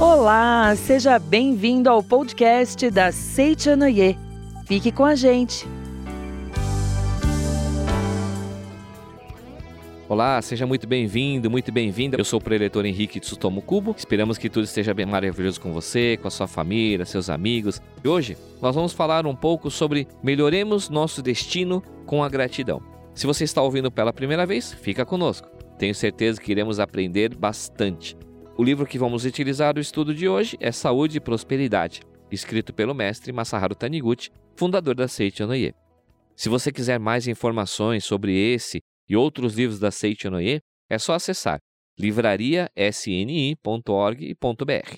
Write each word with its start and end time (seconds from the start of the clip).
Olá, 0.00 0.74
seja 0.74 1.16
bem-vindo 1.16 1.88
ao 1.88 2.02
podcast 2.02 2.90
da 2.90 3.12
Seichanoye. 3.12 4.18
Fique 4.66 4.90
com 4.90 5.04
a 5.04 5.14
gente. 5.14 5.68
Olá, 10.08 10.42
seja 10.42 10.66
muito 10.66 10.86
bem-vindo, 10.86 11.48
muito 11.48 11.70
bem-vinda. 11.70 12.16
Eu 12.18 12.24
sou 12.24 12.40
o 12.40 12.42
preletor 12.42 12.84
Henrique 12.84 13.20
Tsutomo 13.20 13.62
Kubo. 13.62 13.94
Esperamos 13.96 14.36
que 14.36 14.50
tudo 14.50 14.64
esteja 14.64 14.92
bem 14.92 15.06
maravilhoso 15.06 15.60
com 15.60 15.72
você, 15.72 16.18
com 16.20 16.26
a 16.26 16.30
sua 16.30 16.48
família, 16.48 17.06
seus 17.06 17.30
amigos. 17.30 17.80
E 18.02 18.08
hoje 18.08 18.36
nós 18.60 18.74
vamos 18.74 18.92
falar 18.92 19.26
um 19.26 19.36
pouco 19.36 19.70
sobre 19.70 20.08
melhoremos 20.22 20.90
nosso 20.90 21.22
destino 21.22 21.80
com 22.04 22.24
a 22.24 22.28
gratidão. 22.28 22.82
Se 23.14 23.26
você 23.26 23.44
está 23.44 23.60
ouvindo 23.60 23.90
pela 23.90 24.12
primeira 24.12 24.46
vez, 24.46 24.72
fica 24.72 25.04
conosco. 25.04 25.48
Tenho 25.78 25.94
certeza 25.94 26.40
que 26.40 26.52
iremos 26.52 26.78
aprender 26.78 27.34
bastante. 27.34 28.16
O 28.56 28.62
livro 28.62 28.86
que 28.86 28.98
vamos 28.98 29.24
utilizar 29.24 29.74
no 29.74 29.80
estudo 29.80 30.14
de 30.14 30.28
hoje 30.28 30.56
é 30.60 30.70
Saúde 30.70 31.16
e 31.16 31.20
Prosperidade, 31.20 32.02
escrito 32.30 32.72
pelo 32.72 32.94
mestre 32.94 33.32
Masaharu 33.32 33.74
Taniguchi, 33.74 34.30
fundador 34.54 34.94
da 34.94 35.08
Seiichi 35.08 35.42
Onoye. 35.42 35.74
Se 36.36 36.48
você 36.48 36.70
quiser 36.70 36.98
mais 36.98 37.26
informações 37.26 38.04
sobre 38.04 38.36
esse 38.36 38.80
e 39.08 39.16
outros 39.16 39.54
livros 39.54 39.78
da 39.78 39.90
Seiichi 39.90 40.28
Onoye, 40.28 40.60
é 40.88 40.98
só 40.98 41.14
acessar 41.14 41.58
livrariasni.org.br. 41.98 44.96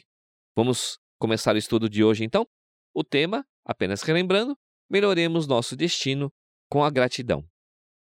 Vamos 0.57 0.99
começar 1.19 1.55
o 1.55 1.59
estudo 1.59 1.89
de 1.89 2.05
hoje 2.05 2.25
então? 2.25 2.47
O 2.95 3.03
tema, 3.03 3.45
apenas 3.65 4.03
relembrando, 4.03 4.57
melhoremos 4.91 5.47
nosso 5.47 5.77
destino 5.77 6.31
com 6.69 6.85
a 6.85 6.91
gratidão. 6.91 7.45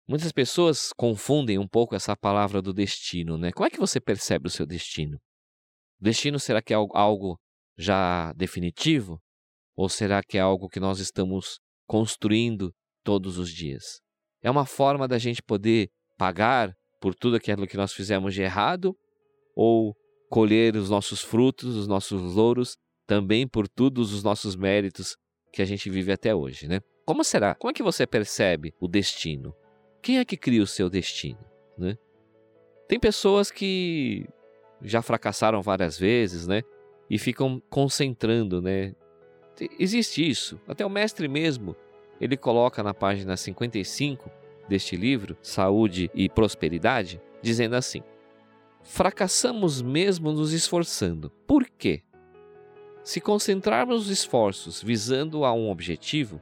Muitas 0.09 0.31
pessoas 0.31 0.93
confundem 0.97 1.59
um 1.59 1.67
pouco 1.67 1.97
essa 1.97 2.17
palavra 2.17 2.63
do 2.63 2.73
destino, 2.73 3.37
né? 3.37 3.51
Como 3.51 3.67
é 3.67 3.71
que 3.71 3.79
você 3.79 4.01
percebe 4.01 4.47
o 4.47 4.51
seu 4.51 4.65
destino? 4.65 5.19
Destino 6.01 6.39
será 6.39 6.63
que 6.63 6.73
é 6.73 6.77
algo 6.77 7.37
já 7.77 8.33
definitivo? 8.35 9.21
Ou 9.77 9.89
será 9.89 10.23
que 10.23 10.39
é 10.39 10.41
algo 10.41 10.69
que 10.69 10.79
nós 10.79 11.01
estamos 11.01 11.59
construindo 11.89 12.73
todos 13.03 13.37
os 13.37 13.51
dias? 13.51 14.01
É 14.43 14.51
uma 14.51 14.65
forma 14.65 15.09
da 15.09 15.19
gente 15.19 15.43
poder 15.43 15.89
pagar 16.17 16.73
por 17.01 17.15
tudo 17.15 17.37
aquilo 17.37 17.67
que 17.67 17.77
nós 17.77 17.93
fizemos 17.93 18.33
de 18.33 18.43
errado 18.43 18.97
ou 19.57 19.93
colher 20.31 20.77
os 20.77 20.89
nossos 20.89 21.21
frutos, 21.21 21.75
os 21.75 21.89
nossos 21.89 22.35
louros, 22.35 22.77
também 23.07 23.47
por 23.47 23.69
todos 23.69 24.13
os 24.13 24.23
nossos 24.23 24.55
méritos 24.55 25.17
que 25.53 25.63
a 25.63 25.65
gente 25.65 25.91
vive 25.91 26.13
até 26.13 26.35
hoje, 26.35 26.69
né? 26.69 26.81
Como 27.05 27.25
será? 27.25 27.55
Como 27.55 27.71
é 27.71 27.75
que 27.75 27.83
você 27.83 28.07
percebe 28.07 28.73
o 28.81 28.89
destino? 28.89 29.53
Quem 30.07 30.21
é 30.21 30.25
que 30.25 30.37
cria 30.37 30.63
o 30.63 30.69
seu 30.69 30.89
destino, 30.89 31.41
né? 31.77 31.99
Tem 32.87 32.97
pessoas 32.97 33.51
que 33.51 34.25
já 34.81 35.03
fracassaram 35.03 35.61
várias 35.61 35.99
vezes, 35.99 36.47
né? 36.47 36.63
E 37.11 37.19
ficam 37.19 37.61
concentrando, 37.69 38.63
né? 38.63 38.95
Existe 39.81 40.25
isso. 40.25 40.61
Até 40.69 40.87
o 40.87 40.89
mestre 40.89 41.27
mesmo, 41.27 41.75
ele 42.21 42.37
coloca 42.37 42.85
na 42.85 42.95
página 42.95 43.37
55 43.37 44.31
deste 44.69 44.95
livro, 44.95 45.37
Saúde 45.43 46.09
e 46.15 46.29
Prosperidade, 46.29 47.21
dizendo 47.43 47.75
assim: 47.75 48.01
Fracassamos 48.85 49.83
mesmo 49.83 50.31
nos 50.31 50.53
esforçando. 50.53 51.31
Por 51.49 51.69
quê? 51.69 52.05
Se 53.03 53.21
concentrarmos 53.21 54.03
os 54.03 54.09
esforços 54.09 54.81
visando 54.81 55.45
a 55.45 55.53
um 55.53 55.69
objetivo, 55.69 56.41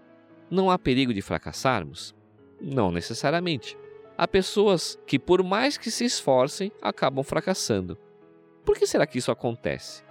não 0.50 0.70
há 0.70 0.78
perigo 0.78 1.14
de 1.14 1.22
fracassarmos? 1.22 2.14
Não 2.60 2.90
necessariamente. 2.90 3.76
Há 4.16 4.28
pessoas 4.28 4.98
que, 5.06 5.18
por 5.18 5.42
mais 5.42 5.76
que 5.76 5.90
se 5.90 6.04
esforcem, 6.04 6.70
acabam 6.80 7.24
fracassando. 7.24 7.98
Por 8.64 8.76
que 8.78 8.86
será 8.86 9.06
que 9.06 9.18
isso 9.18 9.30
acontece? 9.30 10.02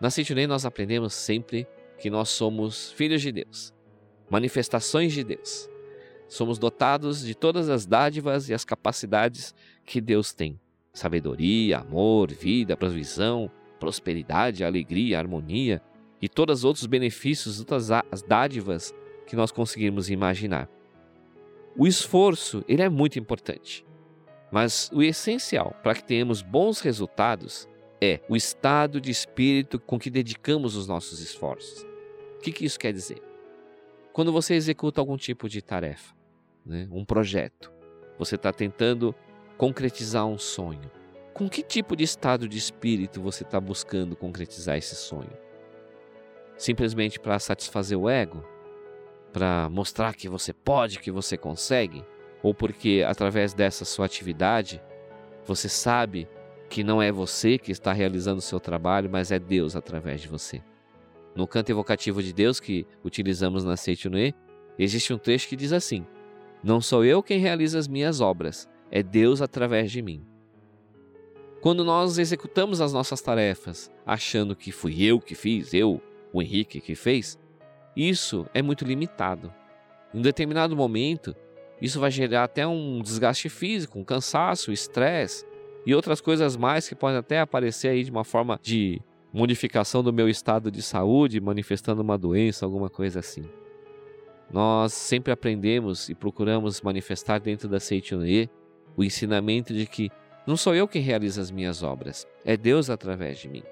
Na 0.00 0.08
Citinei 0.08 0.46
nós 0.46 0.64
aprendemos 0.64 1.12
sempre 1.12 1.66
que 1.98 2.08
nós 2.08 2.30
somos 2.30 2.90
filhos 2.92 3.20
de 3.20 3.30
Deus, 3.30 3.74
manifestações 4.30 5.12
de 5.12 5.22
Deus. 5.22 5.68
Somos 6.26 6.58
dotados 6.58 7.22
de 7.24 7.34
todas 7.34 7.68
as 7.68 7.84
dádivas 7.84 8.48
e 8.48 8.54
as 8.54 8.64
capacidades 8.64 9.54
que 9.84 10.00
Deus 10.00 10.32
tem: 10.32 10.58
sabedoria, 10.92 11.78
amor, 11.78 12.32
vida, 12.32 12.76
provisão, 12.76 13.50
prosperidade, 13.78 14.64
alegria, 14.64 15.18
harmonia 15.18 15.82
e 16.22 16.28
todos 16.28 16.60
os 16.60 16.64
outros 16.64 16.86
benefícios, 16.86 17.62
todas 17.64 17.90
as 17.90 18.22
dádivas 18.22 18.94
que 19.26 19.36
nós 19.36 19.50
conseguimos 19.50 20.08
imaginar. 20.08 20.68
O 21.76 21.86
esforço, 21.86 22.64
ele 22.68 22.82
é 22.82 22.88
muito 22.88 23.18
importante. 23.18 23.84
Mas 24.50 24.90
o 24.92 25.02
essencial 25.02 25.74
para 25.82 25.94
que 25.94 26.04
tenhamos 26.04 26.42
bons 26.42 26.80
resultados 26.80 27.68
é 28.00 28.20
o 28.28 28.34
estado 28.34 29.00
de 29.00 29.10
espírito 29.10 29.78
com 29.78 29.98
que 29.98 30.10
dedicamos 30.10 30.74
os 30.74 30.86
nossos 30.86 31.20
esforços. 31.20 31.82
O 32.36 32.42
que, 32.42 32.52
que 32.52 32.64
isso 32.64 32.78
quer 32.78 32.92
dizer? 32.92 33.22
Quando 34.12 34.32
você 34.32 34.54
executa 34.54 35.00
algum 35.00 35.16
tipo 35.16 35.48
de 35.48 35.62
tarefa, 35.62 36.14
né, 36.64 36.88
um 36.90 37.04
projeto, 37.04 37.72
você 38.18 38.34
está 38.34 38.52
tentando 38.52 39.14
concretizar 39.56 40.26
um 40.26 40.38
sonho. 40.38 40.90
Com 41.32 41.48
que 41.48 41.62
tipo 41.62 41.94
de 41.94 42.04
estado 42.04 42.48
de 42.48 42.58
espírito 42.58 43.20
você 43.20 43.44
está 43.44 43.60
buscando 43.60 44.16
concretizar 44.16 44.76
esse 44.76 44.96
sonho? 44.96 45.32
Simplesmente 46.56 47.20
para 47.20 47.38
satisfazer 47.38 47.98
o 47.98 48.08
ego? 48.08 48.44
Para 49.32 49.68
mostrar 49.70 50.14
que 50.14 50.28
você 50.28 50.52
pode, 50.52 50.98
que 50.98 51.10
você 51.10 51.36
consegue? 51.36 52.04
ou 52.42 52.54
porque 52.54 53.04
através 53.06 53.52
dessa 53.52 53.84
sua 53.84 54.06
atividade 54.06 54.82
você 55.44 55.68
sabe 55.68 56.28
que 56.68 56.84
não 56.84 57.02
é 57.02 57.10
você 57.10 57.58
que 57.58 57.72
está 57.72 57.92
realizando 57.92 58.38
o 58.38 58.42
seu 58.42 58.60
trabalho, 58.60 59.10
mas 59.10 59.32
é 59.32 59.38
Deus 59.38 59.74
através 59.74 60.20
de 60.20 60.28
você. 60.28 60.62
No 61.34 61.46
canto 61.46 61.70
evocativo 61.70 62.22
de 62.22 62.32
Deus 62.32 62.60
que 62.60 62.86
utilizamos 63.04 63.64
na 63.64 63.76
Seitunue, 63.76 64.34
existe 64.78 65.12
um 65.12 65.18
trecho 65.18 65.48
que 65.48 65.56
diz 65.56 65.72
assim: 65.72 66.06
Não 66.62 66.80
sou 66.80 67.04
eu 67.04 67.22
quem 67.22 67.40
realiza 67.40 67.78
as 67.78 67.88
minhas 67.88 68.20
obras, 68.20 68.68
é 68.90 69.02
Deus 69.02 69.42
através 69.42 69.90
de 69.90 70.02
mim. 70.02 70.24
Quando 71.60 71.84
nós 71.84 72.18
executamos 72.18 72.80
as 72.80 72.92
nossas 72.92 73.20
tarefas 73.20 73.90
achando 74.06 74.56
que 74.56 74.72
fui 74.72 75.02
eu 75.02 75.20
que 75.20 75.34
fiz, 75.34 75.74
eu, 75.74 76.00
o 76.32 76.40
Henrique 76.40 76.80
que 76.80 76.94
fez, 76.94 77.38
isso 77.96 78.46
é 78.54 78.62
muito 78.62 78.84
limitado. 78.84 79.52
Em 80.14 80.18
um 80.18 80.22
determinado 80.22 80.76
momento, 80.76 81.34
isso 81.80 82.00
vai 82.00 82.10
gerar 82.10 82.44
até 82.44 82.66
um 82.66 83.00
desgaste 83.00 83.48
físico, 83.48 83.98
um 83.98 84.04
cansaço, 84.04 84.72
estresse 84.72 85.46
e 85.86 85.94
outras 85.94 86.20
coisas 86.20 86.56
mais 86.56 86.88
que 86.88 86.94
podem 86.94 87.18
até 87.18 87.40
aparecer 87.40 87.88
aí 87.88 88.04
de 88.04 88.10
uma 88.10 88.24
forma 88.24 88.58
de 88.62 89.00
modificação 89.32 90.02
do 90.02 90.12
meu 90.12 90.28
estado 90.28 90.70
de 90.70 90.82
saúde, 90.82 91.40
manifestando 91.40 92.02
uma 92.02 92.18
doença, 92.18 92.66
alguma 92.66 92.90
coisa 92.90 93.20
assim. 93.20 93.44
Nós 94.52 94.92
sempre 94.92 95.32
aprendemos 95.32 96.08
e 96.08 96.14
procuramos 96.14 96.82
manifestar 96.82 97.38
dentro 97.38 97.68
da 97.68 97.78
Seitonê 97.78 98.48
o 98.96 99.04
ensinamento 99.04 99.72
de 99.72 99.86
que 99.86 100.10
não 100.46 100.56
sou 100.56 100.74
eu 100.74 100.88
quem 100.88 101.00
realiza 101.00 101.40
as 101.40 101.50
minhas 101.50 101.82
obras, 101.82 102.26
é 102.44 102.56
Deus 102.56 102.90
através 102.90 103.38
de 103.38 103.48
mim. 103.48 103.62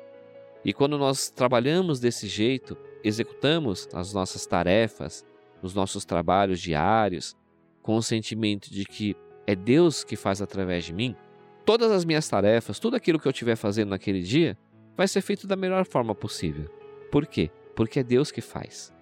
E 0.65 0.73
quando 0.73 0.97
nós 0.97 1.31
trabalhamos 1.31 1.99
desse 1.99 2.29
jeito, 2.29 2.77
executamos 3.03 3.89
as 3.93 4.13
nossas 4.13 4.47
tarefas, 4.47 5.25
os 5.63 5.75
nossos 5.75 6.05
trabalhos 6.05 6.61
diários, 6.61 7.37
com 7.83 7.97
o 7.97 8.03
sentimento 8.03 8.71
de 8.71 8.85
que 8.85 9.17
é 9.47 9.55
Deus 9.55 10.05
que 10.05 10.17
faz 10.17 10.43
através 10.43 10.85
de 10.85 10.93
mim, 10.93 11.17
todas 11.65 11.91
as 11.91 12.05
minhas 12.05 12.29
tarefas, 12.29 12.79
tudo 12.79 12.97
aquilo 12.97 13.19
que 13.19 13.27
eu 13.27 13.33
estiver 13.33 13.57
fazendo 13.57 13.91
naquele 13.91 14.23
dia, 14.23 14.57
vai 14.97 15.09
ser 15.09 15.21
feito 15.21 15.47
da 15.47 15.57
melhor 15.57 15.85
forma 15.85 16.15
possível. 16.15 16.69
Por 17.11 17.27
quê? 17.27 17.51
Porque 17.75 18.01
é 18.01 18.03
Deus 18.03 18.31
que 18.31 18.41
faz. 18.41 18.93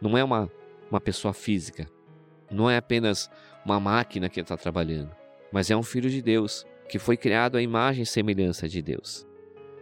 Não 0.00 0.16
é 0.16 0.22
uma, 0.22 0.50
uma 0.90 1.00
pessoa 1.00 1.32
física, 1.32 1.88
não 2.50 2.70
é 2.70 2.76
apenas 2.76 3.30
uma 3.64 3.80
máquina 3.80 4.28
que 4.28 4.40
está 4.40 4.56
trabalhando, 4.56 5.10
mas 5.50 5.70
é 5.70 5.76
um 5.76 5.82
filho 5.82 6.10
de 6.10 6.20
Deus 6.20 6.66
que 6.88 6.98
foi 6.98 7.16
criado 7.16 7.56
à 7.56 7.62
imagem 7.62 8.02
e 8.02 8.06
semelhança 8.06 8.68
de 8.68 8.82
Deus. 8.82 9.26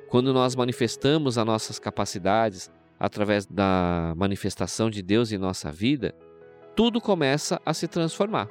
Quando 0.08 0.32
nós 0.32 0.54
manifestamos 0.54 1.36
as 1.36 1.46
nossas 1.46 1.78
capacidades 1.78 2.70
através 3.02 3.44
da 3.44 4.14
manifestação 4.16 4.88
de 4.88 5.02
Deus 5.02 5.32
em 5.32 5.36
nossa 5.36 5.72
vida, 5.72 6.14
tudo 6.76 7.00
começa 7.00 7.60
a 7.66 7.74
se 7.74 7.88
transformar. 7.88 8.48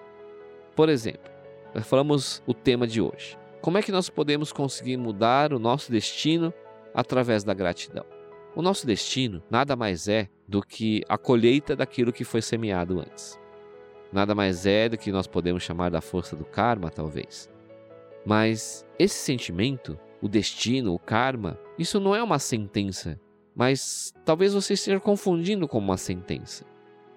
Por 0.76 0.90
exemplo, 0.90 1.32
nós 1.74 1.88
falamos 1.88 2.44
o 2.46 2.54
tema 2.54 2.86
de 2.86 3.00
hoje. 3.00 3.38
Como 3.62 3.78
é 3.78 3.82
que 3.82 3.94
nós 3.94 4.10
podemos 4.10 4.52
conseguir 4.52 4.98
mudar 4.98 5.54
o 5.54 5.60
nosso 5.60 5.90
destino 5.90 6.54
através 6.94 7.46
da 7.46 7.54
gratidão? 7.54 8.06
O 8.54 8.62
nosso 8.62 8.86
destino 8.86 9.42
nada 9.50 9.74
mais 9.78 10.10
é 10.10 10.28
do 10.46 10.62
que 10.62 11.02
a 11.08 11.18
colheita 11.18 11.74
daquilo 11.74 12.12
que 12.12 12.26
foi 12.26 12.42
semeado 12.42 13.00
antes. 13.00 13.40
Nada 14.12 14.36
mais 14.36 14.66
é 14.66 14.90
do 14.90 14.98
que 14.98 15.14
nós 15.14 15.28
podemos 15.28 15.64
chamar 15.64 15.90
da 15.90 16.02
força 16.02 16.36
do 16.36 16.44
karma, 16.44 16.90
talvez. 16.90 17.50
Mas 18.26 18.86
esse 19.00 19.16
sentimento, 19.16 19.98
o 20.22 20.28
destino, 20.28 20.94
o 20.94 21.00
karma, 21.00 21.58
isso 21.80 22.02
não 22.02 22.14
é 22.14 22.22
uma 22.22 22.38
sentença, 22.38 23.18
mas 23.56 24.14
talvez 24.26 24.54
você 24.54 24.74
esteja 24.74 25.00
confundindo 25.00 25.68
com 25.68 25.78
uma 25.78 25.98
sentença. 25.98 26.66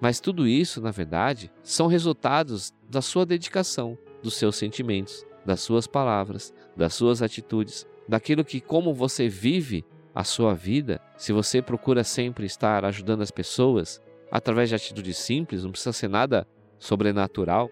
Mas 0.00 0.20
tudo 0.20 0.46
isso, 0.46 0.81
na 0.81 0.90
verdade, 0.90 1.50
são 1.62 1.86
resultados 1.86 2.72
da 2.90 3.00
sua 3.00 3.25
dedicação, 3.25 3.96
dos 4.22 4.34
seus 4.34 4.56
sentimentos, 4.56 5.25
das 5.44 5.60
suas 5.60 5.86
palavras, 5.86 6.52
das 6.76 6.94
suas 6.94 7.22
atitudes, 7.22 7.86
daquilo 8.08 8.44
que 8.44 8.60
como 8.60 8.92
você 8.92 9.28
vive 9.28 9.84
a 10.14 10.25
sua 10.25 10.54
vida, 10.54 11.00
se 11.16 11.32
você 11.32 11.60
procura 11.60 12.04
sempre 12.04 12.46
estar 12.46 12.84
ajudando 12.84 13.22
as 13.22 13.30
pessoas 13.30 14.00
através 14.30 14.69
de 14.69 14.75
atitudes 14.75 15.16
simples, 15.16 15.64
não 15.64 15.70
precisa 15.70 15.92
ser 15.92 16.08
nada 16.08 16.46
sobrenatural, 16.78 17.70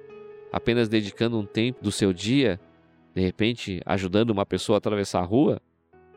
apenas 0.52 0.88
dedicando 0.88 1.38
um 1.38 1.46
tempo 1.46 1.82
do 1.82 1.92
seu 1.92 2.12
dia, 2.12 2.60
de 3.14 3.20
repente 3.20 3.80
ajudando 3.84 4.30
uma 4.30 4.46
pessoa 4.46 4.76
a 4.76 4.78
atravessar 4.78 5.20
a 5.20 5.24
rua, 5.24 5.60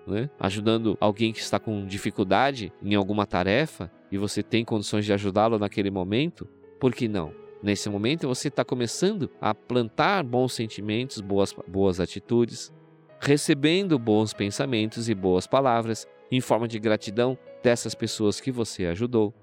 né? 0.08 0.30
ajudando 0.40 0.98
alguém 1.00 1.34
que 1.34 1.40
está 1.40 1.60
com 1.60 1.86
dificuldade 1.86 2.72
em 2.82 2.96
alguma 2.96 3.26
tarefa 3.26 3.92
e 4.12 4.18
você 4.18 4.44
tem 4.44 4.64
condições 4.64 5.06
de 5.06 5.14
ajudá-lo 5.14 5.60
naquele 5.60 5.90
momento, 5.90 6.48
por 6.80 6.94
que 6.94 7.08
não? 7.08 7.34
Nesse 7.62 7.90
momento 7.90 8.28
você 8.28 8.50
está 8.50 8.64
começando 8.64 9.30
a 9.42 9.54
plantar 9.54 10.24
bons 10.24 10.54
sentimentos, 10.54 11.20
boas, 11.20 11.54
boas 11.68 12.00
atitudes, 12.00 12.72
recebendo 13.20 13.98
bons 13.98 14.34
pensamentos 14.34 15.10
e 15.10 15.16
boas 15.16 15.48
palavras 15.48 16.08
em 16.32 16.42
forma 16.42 16.68
de 16.68 16.78
gratidão 16.80 17.38
dessas 17.64 17.96
pessoas 17.96 18.40
que 18.40 18.52
você 18.52 18.86
ajudou. 18.86 19.34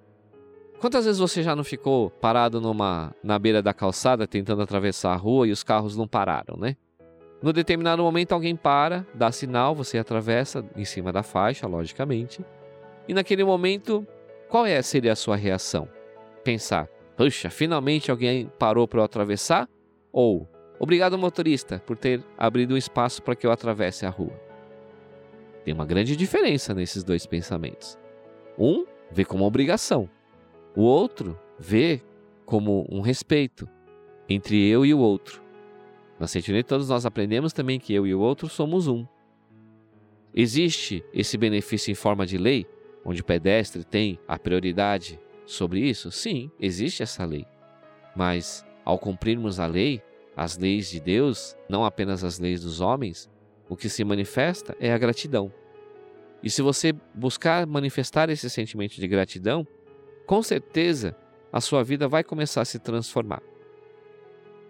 Quantas 0.78 1.04
vezes 1.04 1.20
você 1.20 1.42
já 1.42 1.54
não 1.54 1.64
ficou 1.64 2.10
parado 2.10 2.60
numa 2.60 3.14
na 3.22 3.38
beira 3.38 3.62
da 3.62 3.72
calçada 3.72 4.26
tentando 4.26 4.62
atravessar 4.62 5.12
a 5.12 5.16
rua 5.16 5.46
e 5.46 5.52
os 5.52 5.62
carros 5.62 5.96
não 5.96 6.08
pararam, 6.08 6.56
né? 6.56 6.76
No 7.42 7.52
determinado 7.52 8.02
momento 8.02 8.32
alguém 8.32 8.54
para, 8.54 9.04
dá 9.12 9.32
sinal, 9.32 9.74
você 9.74 9.98
atravessa 9.98 10.64
em 10.76 10.84
cima 10.84 11.12
da 11.12 11.24
faixa, 11.24 11.66
logicamente. 11.66 12.44
E 13.08 13.12
naquele 13.12 13.42
momento, 13.42 14.06
qual 14.48 14.64
é 14.64 14.80
seria 14.80 15.12
a 15.12 15.16
sua 15.16 15.34
reação? 15.34 15.88
Pensar: 16.44 16.86
"Puxa, 17.16 17.50
finalmente 17.50 18.12
alguém 18.12 18.50
parou 18.58 18.86
para 18.86 19.00
eu 19.00 19.04
atravessar?" 19.04 19.68
Ou 20.12 20.48
"Obrigado 20.78 21.18
motorista 21.18 21.82
por 21.84 21.96
ter 21.96 22.22
abrido 22.38 22.74
um 22.74 22.76
espaço 22.76 23.20
para 23.20 23.34
que 23.34 23.44
eu 23.44 23.50
atravesse 23.50 24.06
a 24.06 24.10
rua." 24.10 24.40
Tem 25.64 25.74
uma 25.74 25.84
grande 25.84 26.14
diferença 26.14 26.72
nesses 26.72 27.02
dois 27.02 27.26
pensamentos. 27.26 27.98
Um 28.56 28.86
vê 29.10 29.24
como 29.24 29.44
obrigação, 29.44 30.08
o 30.76 30.82
outro 30.82 31.38
vê 31.58 32.00
como 32.46 32.86
um 32.88 33.00
respeito 33.00 33.68
entre 34.28 34.64
eu 34.68 34.86
e 34.86 34.94
o 34.94 34.98
outro. 34.98 35.41
Na 36.22 36.28
Sentinela 36.28 36.62
todos 36.62 36.88
nós 36.88 37.04
aprendemos 37.04 37.52
também 37.52 37.80
que 37.80 37.92
eu 37.92 38.06
e 38.06 38.14
o 38.14 38.20
outro 38.20 38.48
somos 38.48 38.86
um. 38.86 39.04
Existe 40.32 41.04
esse 41.12 41.36
benefício 41.36 41.90
em 41.90 41.96
forma 41.96 42.24
de 42.24 42.38
lei, 42.38 42.64
onde 43.04 43.20
o 43.20 43.24
pedestre 43.24 43.82
tem 43.82 44.20
a 44.28 44.38
prioridade 44.38 45.18
sobre 45.44 45.80
isso? 45.80 46.12
Sim, 46.12 46.48
existe 46.60 47.02
essa 47.02 47.24
lei. 47.24 47.44
Mas 48.14 48.64
ao 48.84 49.00
cumprirmos 49.00 49.58
a 49.58 49.66
lei, 49.66 50.00
as 50.36 50.56
leis 50.56 50.88
de 50.88 51.00
Deus, 51.00 51.56
não 51.68 51.84
apenas 51.84 52.22
as 52.22 52.38
leis 52.38 52.62
dos 52.62 52.80
homens, 52.80 53.28
o 53.68 53.76
que 53.76 53.88
se 53.88 54.04
manifesta 54.04 54.76
é 54.78 54.92
a 54.92 54.98
gratidão. 54.98 55.52
E 56.40 56.48
se 56.48 56.62
você 56.62 56.92
buscar 57.12 57.66
manifestar 57.66 58.30
esse 58.30 58.48
sentimento 58.48 58.94
de 58.94 59.08
gratidão, 59.08 59.66
com 60.24 60.40
certeza 60.40 61.16
a 61.52 61.60
sua 61.60 61.82
vida 61.82 62.06
vai 62.06 62.22
começar 62.22 62.60
a 62.60 62.64
se 62.64 62.78
transformar. 62.78 63.42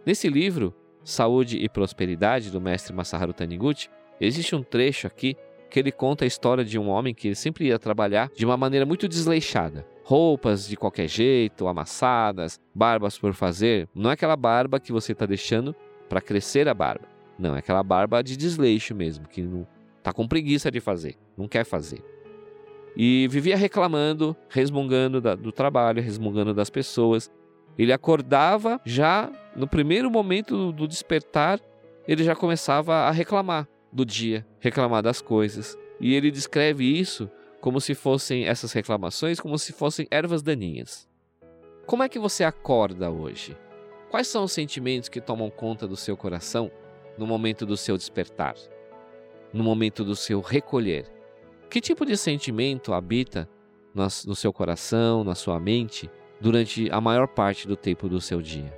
Nesse 0.06 0.30
livro, 0.30 0.74
Saúde 1.04 1.58
e 1.58 1.68
Prosperidade, 1.68 2.50
do 2.50 2.60
mestre 2.60 2.94
Masaharu 2.94 3.32
Taniguchi, 3.32 3.88
existe 4.20 4.54
um 4.54 4.62
trecho 4.62 5.06
aqui 5.06 5.36
que 5.70 5.78
ele 5.78 5.90
conta 5.90 6.24
a 6.24 6.26
história 6.26 6.64
de 6.64 6.78
um 6.78 6.88
homem 6.88 7.14
que 7.14 7.34
sempre 7.34 7.66
ia 7.66 7.78
trabalhar 7.78 8.30
de 8.36 8.44
uma 8.44 8.56
maneira 8.56 8.84
muito 8.84 9.08
desleixada. 9.08 9.86
Roupas 10.04 10.68
de 10.68 10.76
qualquer 10.76 11.08
jeito, 11.08 11.66
amassadas, 11.66 12.60
barbas 12.74 13.16
por 13.16 13.32
fazer. 13.32 13.88
Não 13.94 14.10
é 14.10 14.12
aquela 14.12 14.36
barba 14.36 14.78
que 14.78 14.92
você 14.92 15.12
está 15.12 15.24
deixando 15.24 15.74
para 16.08 16.20
crescer 16.20 16.68
a 16.68 16.74
barba. 16.74 17.08
Não, 17.38 17.56
é 17.56 17.60
aquela 17.60 17.82
barba 17.82 18.22
de 18.22 18.36
desleixo 18.36 18.94
mesmo, 18.94 19.26
que 19.26 19.40
não 19.40 19.66
está 19.96 20.12
com 20.12 20.28
preguiça 20.28 20.70
de 20.70 20.78
fazer, 20.78 21.16
não 21.36 21.48
quer 21.48 21.64
fazer. 21.64 22.04
E 22.94 23.26
vivia 23.30 23.56
reclamando, 23.56 24.36
resmungando 24.50 25.20
da, 25.20 25.34
do 25.34 25.50
trabalho, 25.50 26.02
resmungando 26.02 26.52
das 26.52 26.68
pessoas. 26.68 27.30
Ele 27.78 27.92
acordava 27.92 28.80
já 28.84 29.30
no 29.56 29.66
primeiro 29.66 30.10
momento 30.10 30.72
do 30.72 30.86
despertar, 30.86 31.60
ele 32.06 32.24
já 32.24 32.34
começava 32.34 32.94
a 32.94 33.10
reclamar 33.10 33.68
do 33.92 34.04
dia, 34.04 34.46
reclamar 34.58 35.02
das 35.02 35.20
coisas. 35.20 35.76
E 36.00 36.14
ele 36.14 36.30
descreve 36.30 36.84
isso 36.84 37.30
como 37.60 37.80
se 37.80 37.94
fossem 37.94 38.44
essas 38.44 38.72
reclamações 38.72 39.38
como 39.38 39.56
se 39.56 39.72
fossem 39.72 40.06
ervas 40.10 40.42
daninhas. 40.42 41.08
Como 41.86 42.02
é 42.02 42.08
que 42.08 42.18
você 42.18 42.42
acorda 42.42 43.10
hoje? 43.10 43.56
Quais 44.10 44.26
são 44.26 44.44
os 44.44 44.52
sentimentos 44.52 45.08
que 45.08 45.20
tomam 45.20 45.48
conta 45.48 45.86
do 45.86 45.96
seu 45.96 46.16
coração 46.16 46.70
no 47.16 47.26
momento 47.26 47.64
do 47.64 47.76
seu 47.76 47.96
despertar? 47.96 48.54
No 49.52 49.62
momento 49.62 50.04
do 50.04 50.16
seu 50.16 50.40
recolher? 50.40 51.06
Que 51.70 51.80
tipo 51.80 52.04
de 52.04 52.16
sentimento 52.16 52.92
habita 52.92 53.48
no 53.94 54.34
seu 54.34 54.52
coração, 54.52 55.22
na 55.22 55.34
sua 55.34 55.60
mente, 55.60 56.10
durante 56.42 56.90
a 56.90 57.00
maior 57.00 57.28
parte 57.28 57.66
do 57.66 57.76
tempo 57.76 58.08
do 58.08 58.20
seu 58.20 58.42
dia? 58.42 58.76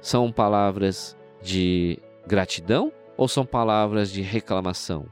São 0.00 0.32
palavras 0.32 1.16
de 1.40 1.98
gratidão 2.26 2.92
ou 3.16 3.28
são 3.28 3.46
palavras 3.46 4.10
de 4.10 4.20
reclamação? 4.20 5.06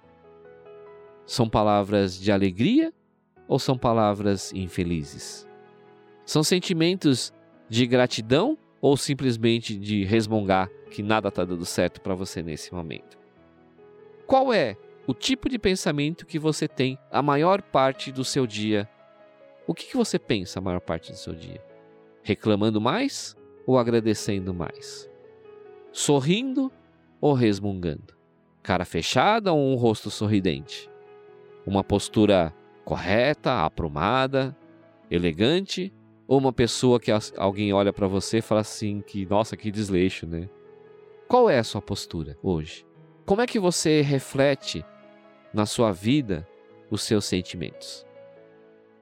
São 1.24 1.48
palavras 1.48 2.18
de 2.18 2.32
alegria 2.32 2.92
ou 3.46 3.58
são 3.58 3.78
palavras 3.78 4.52
infelizes? 4.52 5.48
São 6.26 6.42
sentimentos 6.42 7.32
de 7.68 7.86
gratidão 7.86 8.58
ou 8.80 8.96
simplesmente 8.96 9.76
de 9.76 10.04
resmungar 10.04 10.68
que 10.90 11.02
nada 11.02 11.28
está 11.28 11.44
dando 11.44 11.64
certo 11.64 12.00
para 12.00 12.14
você 12.14 12.42
nesse 12.42 12.74
momento? 12.74 13.16
Qual 14.26 14.52
é 14.52 14.76
o 15.10 15.14
tipo 15.14 15.48
de 15.48 15.58
pensamento 15.58 16.24
que 16.24 16.38
você 16.38 16.68
tem 16.68 16.96
a 17.10 17.20
maior 17.20 17.60
parte 17.60 18.12
do 18.12 18.24
seu 18.24 18.46
dia. 18.46 18.88
O 19.70 19.74
que, 19.74 19.86
que 19.86 19.96
você 19.96 20.18
pensa 20.18 20.58
a 20.58 20.62
maior 20.62 20.80
parte 20.80 21.12
do 21.12 21.16
seu 21.16 21.32
dia? 21.32 21.64
Reclamando 22.24 22.80
mais 22.80 23.36
ou 23.64 23.78
agradecendo 23.78 24.52
mais? 24.52 25.08
Sorrindo 25.92 26.72
ou 27.20 27.34
resmungando? 27.34 28.16
Cara 28.64 28.84
fechada 28.84 29.52
ou 29.52 29.72
um 29.72 29.76
rosto 29.76 30.10
sorridente? 30.10 30.90
Uma 31.64 31.84
postura 31.84 32.52
correta, 32.84 33.64
aprumada, 33.64 34.56
elegante? 35.08 35.94
Ou 36.26 36.38
uma 36.38 36.52
pessoa 36.52 36.98
que 36.98 37.12
alguém 37.36 37.72
olha 37.72 37.92
para 37.92 38.08
você 38.08 38.38
e 38.38 38.42
fala 38.42 38.62
assim 38.62 39.00
que, 39.00 39.24
nossa, 39.24 39.56
que 39.56 39.70
desleixo, 39.70 40.26
né? 40.26 40.50
Qual 41.28 41.48
é 41.48 41.60
a 41.60 41.64
sua 41.64 41.80
postura 41.80 42.36
hoje? 42.42 42.84
Como 43.24 43.40
é 43.40 43.46
que 43.46 43.60
você 43.60 44.00
reflete 44.00 44.84
na 45.54 45.64
sua 45.64 45.92
vida 45.92 46.44
os 46.90 47.02
seus 47.02 47.24
sentimentos. 47.24 48.04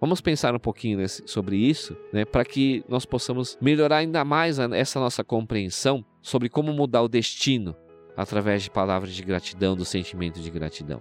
Vamos 0.01 0.21
pensar 0.21 0.55
um 0.55 0.61
pouquinho 0.61 0.99
nesse, 0.99 1.23
sobre 1.27 1.57
isso, 1.57 1.97
né, 2.13 2.25
para 2.25 2.45
que 2.45 2.85
nós 2.89 3.05
possamos 3.05 3.59
melhorar 3.61 3.99
ainda 3.99 4.25
mais 4.25 4.59
essa 4.59 5.01
nossa 5.01 5.25
compreensão 5.25 6.05
sobre 6.23 6.49
como 6.49 6.73
mudar 6.73 7.03
o 7.03 7.09
destino 7.09 7.75
através 8.17 8.63
de 8.63 8.71
palavras 8.71 9.13
de 9.13 9.23
gratidão, 9.23 9.77
do 9.77 9.85
sentimento 9.85 10.41
de 10.41 10.51
gratidão. 10.51 11.01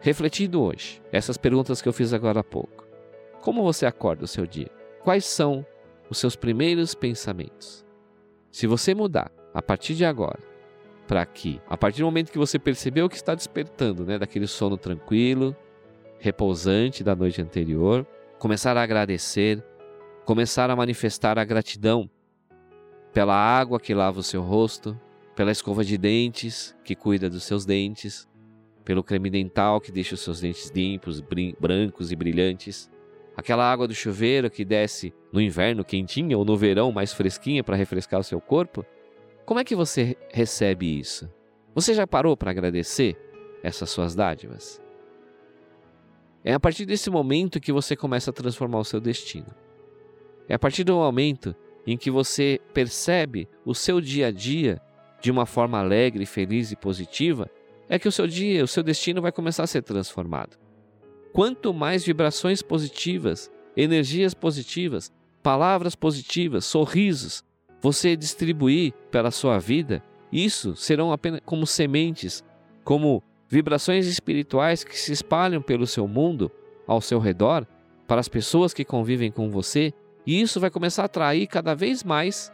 Refletindo 0.00 0.62
hoje, 0.62 1.02
essas 1.10 1.36
perguntas 1.36 1.80
que 1.80 1.88
eu 1.88 1.92
fiz 1.92 2.12
agora 2.12 2.40
há 2.40 2.44
pouco. 2.44 2.86
Como 3.40 3.62
você 3.62 3.86
acorda 3.86 4.24
o 4.24 4.28
seu 4.28 4.46
dia? 4.46 4.70
Quais 5.02 5.24
são 5.24 5.66
os 6.08 6.18
seus 6.18 6.36
primeiros 6.36 6.94
pensamentos? 6.94 7.84
Se 8.50 8.66
você 8.66 8.94
mudar 8.94 9.32
a 9.52 9.60
partir 9.60 9.94
de 9.94 10.04
agora 10.04 10.40
para 11.06 11.24
que, 11.26 11.60
a 11.68 11.76
partir 11.76 12.00
do 12.00 12.06
momento 12.06 12.30
que 12.32 12.38
você 12.38 12.58
percebeu 12.58 13.08
que 13.08 13.16
está 13.16 13.34
despertando, 13.34 14.04
né, 14.04 14.18
daquele 14.18 14.46
sono 14.46 14.76
tranquilo, 14.76 15.54
repousante 16.24 17.04
da 17.04 17.14
noite 17.14 17.42
anterior, 17.42 18.06
começar 18.38 18.74
a 18.78 18.82
agradecer, 18.82 19.62
começar 20.24 20.70
a 20.70 20.76
manifestar 20.76 21.38
a 21.38 21.44
gratidão 21.44 22.08
pela 23.12 23.34
água 23.34 23.78
que 23.78 23.92
lava 23.92 24.20
o 24.20 24.22
seu 24.22 24.40
rosto, 24.40 24.98
pela 25.36 25.52
escova 25.52 25.84
de 25.84 25.98
dentes 25.98 26.74
que 26.82 26.94
cuida 26.94 27.28
dos 27.28 27.44
seus 27.44 27.66
dentes, 27.66 28.26
pelo 28.86 29.04
creme 29.04 29.28
dental 29.28 29.82
que 29.82 29.92
deixa 29.92 30.14
os 30.14 30.22
seus 30.22 30.40
dentes 30.40 30.70
limpos, 30.70 31.22
brancos 31.60 32.10
e 32.10 32.16
brilhantes, 32.16 32.90
aquela 33.36 33.70
água 33.70 33.86
do 33.86 33.94
chuveiro 33.94 34.50
que 34.50 34.64
desce 34.64 35.12
no 35.30 35.42
inverno 35.42 35.84
quentinha 35.84 36.38
ou 36.38 36.44
no 36.44 36.56
verão 36.56 36.90
mais 36.90 37.12
fresquinha 37.12 37.62
para 37.62 37.76
refrescar 37.76 38.18
o 38.18 38.24
seu 38.24 38.40
corpo, 38.40 38.82
como 39.44 39.60
é 39.60 39.64
que 39.64 39.76
você 39.76 40.16
recebe 40.32 40.98
isso? 40.98 41.30
Você 41.74 41.92
já 41.92 42.06
parou 42.06 42.34
para 42.34 42.50
agradecer 42.50 43.14
essas 43.62 43.90
suas 43.90 44.14
dádivas? 44.14 44.82
É 46.44 46.52
a 46.52 46.60
partir 46.60 46.84
desse 46.84 47.08
momento 47.08 47.58
que 47.58 47.72
você 47.72 47.96
começa 47.96 48.30
a 48.30 48.34
transformar 48.34 48.78
o 48.78 48.84
seu 48.84 49.00
destino. 49.00 49.46
É 50.46 50.54
a 50.54 50.58
partir 50.58 50.84
do 50.84 50.94
momento 50.94 51.56
em 51.86 51.96
que 51.96 52.10
você 52.10 52.60
percebe 52.74 53.48
o 53.64 53.74
seu 53.74 53.98
dia 53.98 54.26
a 54.26 54.30
dia 54.30 54.80
de 55.22 55.30
uma 55.30 55.46
forma 55.46 55.78
alegre, 55.78 56.26
feliz 56.26 56.70
e 56.70 56.76
positiva, 56.76 57.50
é 57.88 57.98
que 57.98 58.06
o 58.06 58.12
seu 58.12 58.26
dia, 58.26 58.62
o 58.62 58.68
seu 58.68 58.82
destino 58.82 59.22
vai 59.22 59.32
começar 59.32 59.62
a 59.62 59.66
ser 59.66 59.82
transformado. 59.82 60.58
Quanto 61.32 61.72
mais 61.72 62.04
vibrações 62.04 62.60
positivas, 62.60 63.50
energias 63.74 64.34
positivas, 64.34 65.10
palavras 65.42 65.94
positivas, 65.94 66.66
sorrisos, 66.66 67.42
você 67.80 68.16
distribuir 68.16 68.92
pela 69.10 69.30
sua 69.30 69.58
vida, 69.58 70.02
Isso 70.32 70.74
serão 70.74 71.12
apenas 71.12 71.40
como 71.44 71.64
sementes, 71.64 72.42
como 72.82 73.22
vibrações 73.48 74.06
espirituais 74.06 74.84
que 74.84 74.98
se 74.98 75.12
espalham 75.12 75.60
pelo 75.60 75.86
seu 75.86 76.08
mundo, 76.08 76.50
ao 76.86 77.00
seu 77.00 77.18
redor, 77.18 77.66
para 78.06 78.20
as 78.20 78.28
pessoas 78.28 78.74
que 78.74 78.84
convivem 78.84 79.30
com 79.30 79.50
você, 79.50 79.92
e 80.26 80.40
isso 80.40 80.60
vai 80.60 80.70
começar 80.70 81.02
a 81.02 81.06
atrair 81.06 81.46
cada 81.46 81.74
vez 81.74 82.02
mais 82.02 82.52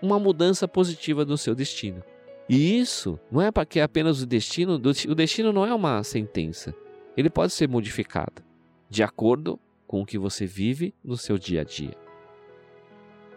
uma 0.00 0.18
mudança 0.18 0.66
positiva 0.66 1.24
do 1.24 1.38
seu 1.38 1.54
destino. 1.54 2.02
E 2.48 2.78
isso 2.78 3.18
não 3.30 3.40
é 3.40 3.50
para 3.50 3.64
que 3.64 3.80
apenas 3.80 4.20
o 4.20 4.26
destino, 4.26 4.74
o 4.74 5.14
destino 5.14 5.52
não 5.52 5.64
é 5.64 5.72
uma 5.72 6.02
sentença. 6.02 6.74
Ele 7.16 7.30
pode 7.30 7.52
ser 7.52 7.68
modificado 7.68 8.42
de 8.90 9.02
acordo 9.02 9.58
com 9.86 10.02
o 10.02 10.06
que 10.06 10.18
você 10.18 10.44
vive 10.44 10.94
no 11.04 11.16
seu 11.16 11.38
dia 11.38 11.60
a 11.60 11.64
dia. 11.64 11.96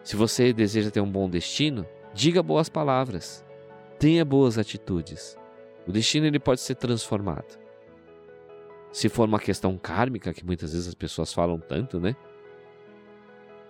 Se 0.03 0.15
você 0.15 0.51
deseja 0.53 0.91
ter 0.91 1.01
um 1.01 1.09
bom 1.09 1.29
destino, 1.29 1.85
diga 2.13 2.41
boas 2.43 2.69
palavras, 2.69 3.45
tenha 3.99 4.23
boas 4.25 4.57
atitudes. 4.57 5.37
O 5.87 5.91
destino 5.91 6.25
ele 6.25 6.39
pode 6.39 6.61
ser 6.61 6.75
transformado. 6.75 7.59
Se 8.91 9.09
for 9.09 9.27
uma 9.27 9.39
questão 9.39 9.77
kármica, 9.77 10.33
que 10.33 10.45
muitas 10.45 10.71
vezes 10.71 10.87
as 10.87 10.93
pessoas 10.93 11.33
falam 11.33 11.59
tanto, 11.59 11.99
né? 11.99 12.15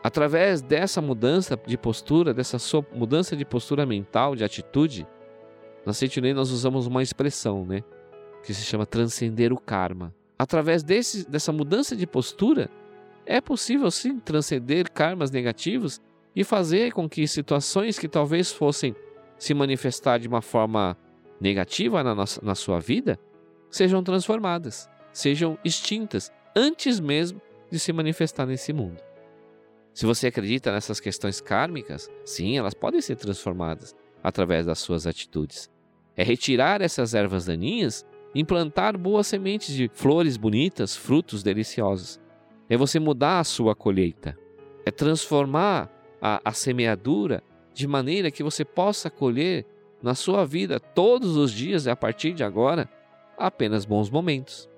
Através 0.03 0.61
dessa 0.61 1.01
mudança 1.01 1.59
de 1.65 1.77
postura, 1.77 2.33
dessa 2.33 2.59
sua 2.59 2.85
mudança 2.93 3.35
de 3.35 3.43
postura 3.43 3.85
mental, 3.85 4.35
de 4.35 4.43
atitude, 4.43 5.07
na 5.85 5.93
Sentinel 5.93 6.35
nós 6.35 6.51
usamos 6.51 6.85
uma 6.85 7.01
expressão, 7.01 7.65
né? 7.65 7.83
Que 8.43 8.53
se 8.53 8.63
chama 8.63 8.85
transcender 8.85 9.51
o 9.51 9.59
karma. 9.59 10.13
Através 10.37 10.83
desse, 10.83 11.27
dessa 11.27 11.51
mudança 11.51 11.95
de 11.95 12.05
postura, 12.05 12.69
é 13.25 13.41
possível 13.41 13.89
sim 13.89 14.19
transcender 14.19 14.91
karmas 14.91 15.31
negativos 15.31 15.99
e 16.35 16.43
fazer 16.43 16.91
com 16.93 17.09
que 17.09 17.27
situações 17.27 17.97
que 17.97 18.07
talvez 18.07 18.51
fossem 18.51 18.95
se 19.37 19.53
manifestar 19.53 20.19
de 20.19 20.27
uma 20.27 20.41
forma 20.41 20.95
negativa 21.39 22.03
na, 22.03 22.15
nossa, 22.15 22.43
na 22.43 22.55
sua 22.55 22.79
vida 22.79 23.19
sejam 23.69 24.03
transformadas, 24.03 24.89
sejam 25.11 25.57
extintas 25.63 26.31
antes 26.55 26.99
mesmo 26.99 27.41
de 27.69 27.79
se 27.79 27.91
manifestar 27.91 28.45
nesse 28.45 28.71
mundo. 28.71 29.01
Se 29.93 30.05
você 30.05 30.27
acredita 30.27 30.71
nessas 30.71 30.99
questões 30.99 31.39
kármicas, 31.41 32.09
sim, 32.23 32.57
elas 32.57 32.73
podem 32.73 33.01
ser 33.01 33.15
transformadas 33.15 33.95
através 34.23 34.65
das 34.65 34.79
suas 34.79 35.07
atitudes. 35.07 35.69
É 36.15 36.23
retirar 36.23 36.81
essas 36.81 37.13
ervas 37.13 37.45
daninhas 37.45 38.05
implantar 38.35 38.97
boas 38.97 39.27
sementes 39.27 39.73
de 39.73 39.89
flores 39.93 40.35
bonitas, 40.35 40.95
frutos 40.95 41.41
deliciosos. 41.41 42.19
É 42.69 42.75
você 42.75 42.99
mudar 42.99 43.39
a 43.39 43.43
sua 43.45 43.73
colheita. 43.73 44.37
É 44.85 44.91
transformar 44.91 45.89
a, 46.21 46.41
a 46.43 46.51
semeadura 46.51 47.41
de 47.73 47.87
maneira 47.87 48.29
que 48.29 48.43
você 48.43 48.65
possa 48.65 49.09
colher 49.09 49.65
na 50.05 50.13
sua 50.13 50.45
vida 50.45 50.79
todos 50.79 51.35
os 51.35 51.51
dias 51.51 51.87
e 51.87 51.89
a 51.89 51.95
partir 51.95 52.33
de 52.33 52.43
agora 52.43 52.87
apenas 53.35 53.85
bons 53.85 54.07
momentos. 54.07 54.69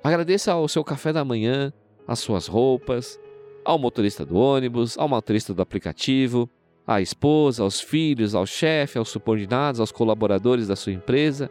Agradeça 0.00 0.52
ao 0.52 0.68
seu 0.68 0.84
café 0.84 1.12
da 1.12 1.24
manhã, 1.24 1.72
às 2.06 2.20
suas 2.20 2.46
roupas, 2.46 3.18
ao 3.64 3.76
motorista 3.80 4.24
do 4.24 4.36
ônibus, 4.36 4.96
ao 4.96 5.08
motorista 5.08 5.52
do 5.52 5.60
aplicativo, 5.60 6.48
à 6.86 7.00
esposa, 7.00 7.64
aos 7.64 7.80
filhos, 7.80 8.32
ao 8.32 8.46
chefe, 8.46 8.96
aos 8.96 9.08
subordinados, 9.08 9.80
aos 9.80 9.90
colaboradores 9.90 10.68
da 10.68 10.76
sua 10.76 10.92
empresa, 10.92 11.50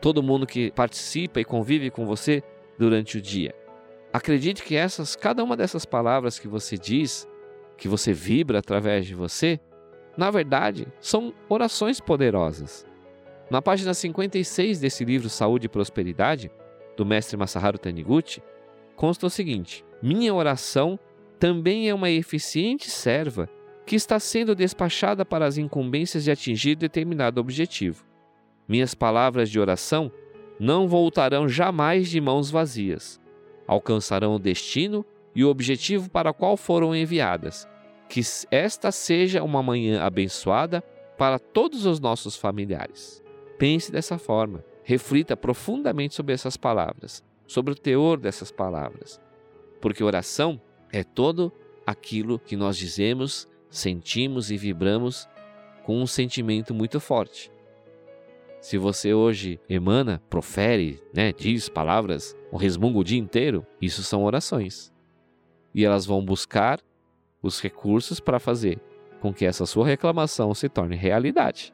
todo 0.00 0.22
mundo 0.22 0.46
que 0.46 0.70
participa 0.70 1.40
e 1.40 1.44
convive 1.44 1.90
com 1.90 2.06
você 2.06 2.40
durante 2.78 3.18
o 3.18 3.20
dia. 3.20 3.52
Acredite 4.12 4.62
que 4.62 4.76
essas, 4.76 5.16
cada 5.16 5.42
uma 5.42 5.56
dessas 5.56 5.84
palavras 5.84 6.38
que 6.38 6.46
você 6.46 6.78
diz, 6.78 7.26
que 7.76 7.88
você 7.88 8.12
vibra 8.12 8.60
através 8.60 9.06
de 9.06 9.14
você, 9.14 9.58
na 10.16 10.30
verdade, 10.30 10.86
são 11.00 11.32
orações 11.48 12.00
poderosas. 12.00 12.86
Na 13.50 13.60
página 13.60 13.94
56 13.94 14.80
desse 14.80 15.04
livro 15.04 15.28
Saúde 15.28 15.66
e 15.66 15.68
Prosperidade, 15.68 16.50
do 16.96 17.04
mestre 17.04 17.36
Masaharu 17.36 17.78
Taniguchi, 17.78 18.42
consta 18.96 19.26
o 19.26 19.30
seguinte: 19.30 19.84
Minha 20.02 20.34
oração 20.34 20.98
também 21.38 21.88
é 21.88 21.94
uma 21.94 22.10
eficiente 22.10 22.90
serva 22.90 23.48
que 23.84 23.94
está 23.94 24.18
sendo 24.18 24.54
despachada 24.54 25.24
para 25.24 25.46
as 25.46 25.58
incumbências 25.58 26.24
de 26.24 26.30
atingir 26.30 26.74
determinado 26.74 27.40
objetivo. 27.40 28.04
Minhas 28.66 28.94
palavras 28.94 29.48
de 29.48 29.60
oração 29.60 30.10
não 30.58 30.88
voltarão 30.88 31.48
jamais 31.48 32.08
de 32.08 32.20
mãos 32.20 32.50
vazias. 32.50 33.20
Alcançarão 33.66 34.34
o 34.34 34.40
destino 34.40 35.04
e 35.34 35.44
o 35.44 35.48
objetivo 35.48 36.10
para 36.10 36.30
o 36.30 36.34
qual 36.34 36.56
foram 36.56 36.96
enviadas. 36.96 37.68
Que 38.08 38.20
esta 38.50 38.92
seja 38.92 39.42
uma 39.42 39.62
manhã 39.62 40.02
abençoada 40.02 40.82
para 41.16 41.38
todos 41.38 41.86
os 41.86 41.98
nossos 41.98 42.36
familiares. 42.36 43.22
Pense 43.58 43.90
dessa 43.90 44.18
forma, 44.18 44.64
reflita 44.84 45.36
profundamente 45.36 46.14
sobre 46.14 46.34
essas 46.34 46.56
palavras, 46.56 47.24
sobre 47.46 47.72
o 47.72 47.76
teor 47.76 48.18
dessas 48.18 48.52
palavras, 48.52 49.20
porque 49.80 50.04
oração 50.04 50.60
é 50.92 51.02
todo 51.02 51.52
aquilo 51.86 52.38
que 52.38 52.56
nós 52.56 52.76
dizemos, 52.76 53.48
sentimos 53.70 54.50
e 54.50 54.56
vibramos 54.56 55.28
com 55.84 56.00
um 56.00 56.06
sentimento 56.06 56.74
muito 56.74 57.00
forte. 57.00 57.50
Se 58.60 58.76
você 58.76 59.14
hoje 59.14 59.60
emana, 59.68 60.20
profere, 60.28 61.00
né, 61.14 61.32
diz 61.32 61.68
palavras, 61.68 62.36
um 62.52 62.56
resmungo 62.56 62.98
o 62.98 63.04
dia 63.04 63.18
inteiro, 63.18 63.64
isso 63.80 64.02
são 64.02 64.24
orações. 64.24 64.92
E 65.72 65.84
elas 65.84 66.04
vão 66.04 66.24
buscar 66.24 66.80
os 67.46 67.60
recursos 67.60 68.20
para 68.20 68.38
fazer 68.38 68.80
com 69.20 69.32
que 69.32 69.46
essa 69.46 69.66
sua 69.66 69.86
reclamação 69.86 70.52
se 70.54 70.68
torne 70.68 70.96
realidade. 70.96 71.72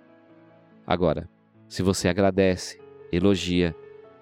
Agora, 0.87 1.29
se 1.69 1.83
você 1.83 2.09
agradece, 2.09 2.81
elogia, 3.11 3.75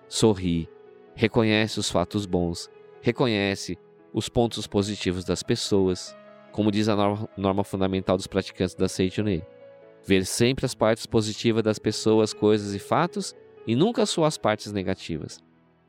sorri, 0.08 0.68
reconhece 1.14 1.78
os 1.78 1.90
fatos 1.90 2.26
bons, 2.26 2.68
reconhece 3.00 3.78
os 4.12 4.28
pontos 4.28 4.66
positivos 4.66 5.24
das 5.24 5.42
pessoas, 5.42 6.16
como 6.52 6.70
diz 6.70 6.88
a 6.88 6.96
norma, 6.96 7.28
norma 7.36 7.64
fundamental 7.64 8.16
dos 8.16 8.26
praticantes 8.26 8.74
da 8.74 8.88
Seitonei. 8.88 9.44
Ver 10.04 10.24
sempre 10.24 10.64
as 10.64 10.74
partes 10.74 11.06
positivas 11.06 11.62
das 11.62 11.78
pessoas, 11.78 12.32
coisas 12.32 12.74
e 12.74 12.78
fatos 12.78 13.34
e 13.66 13.76
nunca 13.76 14.06
só 14.06 14.24
as 14.24 14.38
partes 14.38 14.72
negativas. 14.72 15.38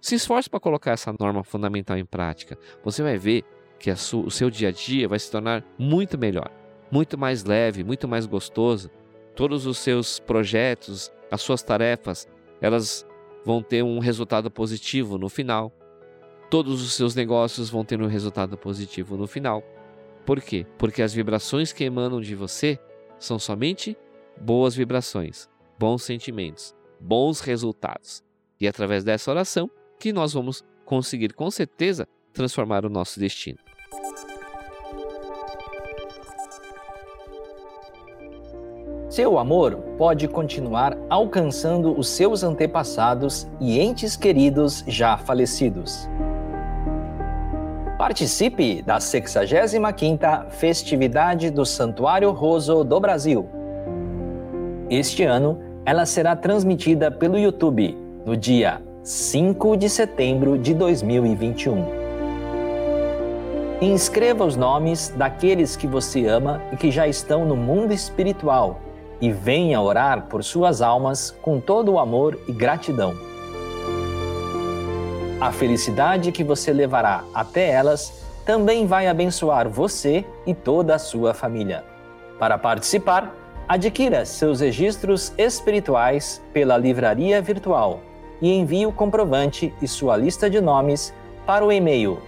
Se 0.02 0.16
esforce 0.16 0.50
para 0.50 0.60
colocar 0.60 0.92
essa 0.92 1.16
norma 1.20 1.44
fundamental 1.44 1.98
em 1.98 2.06
prática. 2.06 2.58
Você 2.84 3.02
vai 3.02 3.18
ver 3.18 3.44
que 3.82 3.92
o 3.92 4.32
seu 4.32 4.50
dia 4.50 4.70
a 4.70 4.72
dia 4.72 5.08
vai 5.08 5.20
se 5.20 5.32
tornar 5.32 5.66
muito 5.78 6.18
melhor, 6.18 6.50
muito 6.92 7.18
mais 7.18 7.44
leve, 7.44 7.84
muito 7.84 8.08
mais 8.08 8.26
gostoso. 8.26 8.90
Todos 9.36 9.66
os 9.66 9.78
seus 9.78 10.20
projetos, 10.20 11.12
as 11.32 11.42
suas 11.42 11.64
tarefas, 11.64 12.28
elas 12.62 13.06
vão 13.44 13.64
ter 13.64 13.84
um 13.84 14.00
resultado 14.00 14.52
positivo 14.52 15.18
no 15.18 15.28
final 15.30 15.74
todos 16.52 16.82
os 16.82 16.94
seus 16.94 17.16
negócios 17.16 17.70
vão 17.70 17.86
ter 17.86 18.02
um 18.02 18.08
resultado 18.08 18.58
positivo 18.58 19.16
no 19.16 19.26
final. 19.26 19.64
Por 20.26 20.42
quê? 20.42 20.68
Porque 20.78 21.02
as 21.02 21.14
vibrações 21.14 21.72
que 21.72 21.86
emanam 21.86 22.20
de 22.20 22.36
você 22.36 22.78
são 23.18 23.40
somente 23.40 23.98
boas 24.38 24.76
vibrações, 24.76 25.50
bons 25.80 26.04
sentimentos, 26.04 26.76
bons 27.00 27.40
resultados. 27.40 28.22
E 28.60 28.66
é 28.66 28.70
através 28.70 29.06
dessa 29.06 29.32
oração 29.32 29.72
que 29.98 30.12
nós 30.12 30.34
vamos 30.34 30.62
conseguir 30.84 31.34
com 31.34 31.50
certeza 31.50 32.06
transformar 32.34 32.86
o 32.86 32.90
nosso 32.90 33.18
destino. 33.18 33.60
Seu 39.12 39.38
amor 39.38 39.76
pode 39.98 40.26
continuar 40.30 40.98
alcançando 41.10 41.94
os 42.00 42.08
seus 42.08 42.46
antepassados 42.46 43.46
e 43.60 43.78
entes 43.78 44.16
queridos 44.16 44.86
já 44.88 45.18
falecidos. 45.18 46.10
Participe 47.98 48.82
da 48.82 49.00
65ª 49.00 50.50
Festividade 50.52 51.50
do 51.50 51.66
Santuário 51.66 52.32
Roso 52.32 52.86
do 52.86 53.02
Brasil. 53.02 53.50
Este 54.90 55.24
ano, 55.24 55.60
ela 55.86 56.06
será 56.06 56.34
transmitida 56.34 57.12
pelo 57.12 57.38
YouTube 57.38 57.94
no 58.26 58.38
dia 58.38 58.82
5 59.04 59.76
de 59.76 59.90
setembro 59.90 60.58
de 60.58 60.74
2021. 60.74 61.84
Inscreva 63.82 64.46
os 64.46 64.56
nomes 64.56 65.14
daqueles 65.18 65.76
que 65.76 65.86
você 65.86 66.28
ama 66.28 66.62
e 66.72 66.78
que 66.78 66.90
já 66.90 67.10
estão 67.10 67.44
no 67.44 67.58
mundo 67.58 67.92
espiritual 67.92 68.80
e 69.22 69.32
venha 69.32 69.80
orar 69.80 70.24
por 70.24 70.44
suas 70.44 70.82
almas 70.82 71.32
com 71.42 71.60
todo 71.60 71.94
o 71.94 72.00
amor 72.00 72.40
e 72.48 72.52
gratidão. 72.52 73.14
A 75.40 75.52
felicidade 75.52 76.32
que 76.32 76.44
você 76.44 76.74
levará 76.74 77.24
até 77.34 77.70
elas 77.70 78.26
também 78.46 78.86
vai 78.86 79.08
abençoar 79.08 79.70
você 79.70 80.26
e 80.46 80.54
toda 80.54 80.96
a 80.96 81.00
sua 81.00 81.34
família. 81.34 81.84
Para 82.40 82.58
participar, 82.58 83.36
adquira 83.68 84.26
seus 84.26 84.60
registros 84.60 85.32
espirituais 85.38 86.42
pela 86.52 86.78
livraria 86.78 87.42
virtual 87.42 88.02
e 88.42 88.52
envie 88.52 88.86
o 88.86 88.92
comprovante 88.92 89.74
e 89.82 89.88
sua 89.88 90.18
lista 90.18 90.50
de 90.50 90.60
nomes 90.60 91.14
para 91.46 91.64
o 91.64 91.72
e-mail 91.72 92.20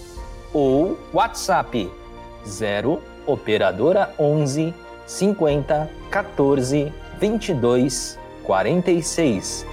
ou 0.52 0.98
WhatsApp 1.12 1.90
0 2.46 3.00
operadora 3.26 4.14
11 4.18 4.74
50 5.06 5.90
14 6.10 6.92
22 7.18 8.18
46. 8.42 9.66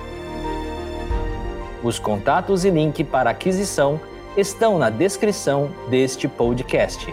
Os 1.84 1.98
contatos 1.98 2.66
e 2.66 2.70
link 2.70 3.04
para 3.04 3.32
aquisição 3.32 4.00
estão 4.38 4.78
na 4.78 4.90
descrição 4.90 5.70
deste 5.90 6.28
podcast. 6.28 7.12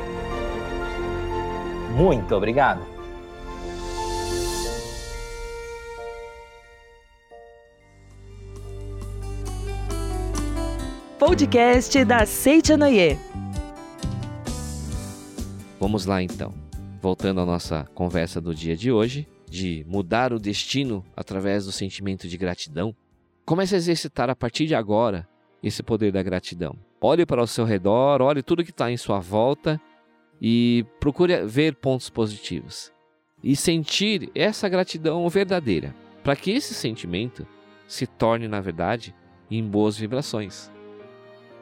Muito 1.96 2.34
obrigado! 2.34 2.95
Podcast 11.26 12.04
da 12.04 12.24
Seitianoye. 12.24 13.18
Vamos 15.80 16.06
lá 16.06 16.22
então. 16.22 16.54
Voltando 17.02 17.40
à 17.40 17.44
nossa 17.44 17.84
conversa 17.96 18.40
do 18.40 18.54
dia 18.54 18.76
de 18.76 18.92
hoje, 18.92 19.26
de 19.50 19.84
mudar 19.88 20.32
o 20.32 20.38
destino 20.38 21.04
através 21.16 21.64
do 21.64 21.72
sentimento 21.72 22.28
de 22.28 22.36
gratidão. 22.36 22.94
Comece 23.44 23.74
a 23.74 23.78
exercitar 23.78 24.30
a 24.30 24.36
partir 24.36 24.66
de 24.66 24.76
agora 24.76 25.28
esse 25.60 25.82
poder 25.82 26.12
da 26.12 26.22
gratidão. 26.22 26.78
Olhe 27.00 27.26
para 27.26 27.42
o 27.42 27.46
seu 27.48 27.64
redor, 27.64 28.22
olhe 28.22 28.40
tudo 28.40 28.62
que 28.62 28.70
está 28.70 28.88
em 28.88 28.96
sua 28.96 29.18
volta 29.18 29.80
e 30.40 30.86
procure 31.00 31.44
ver 31.44 31.74
pontos 31.74 32.08
positivos. 32.08 32.92
E 33.42 33.56
sentir 33.56 34.30
essa 34.32 34.68
gratidão 34.68 35.28
verdadeira, 35.28 35.92
para 36.22 36.36
que 36.36 36.52
esse 36.52 36.72
sentimento 36.72 37.44
se 37.88 38.06
torne, 38.06 38.46
na 38.46 38.60
verdade, 38.60 39.12
em 39.50 39.64
boas 39.64 39.98
vibrações. 39.98 40.70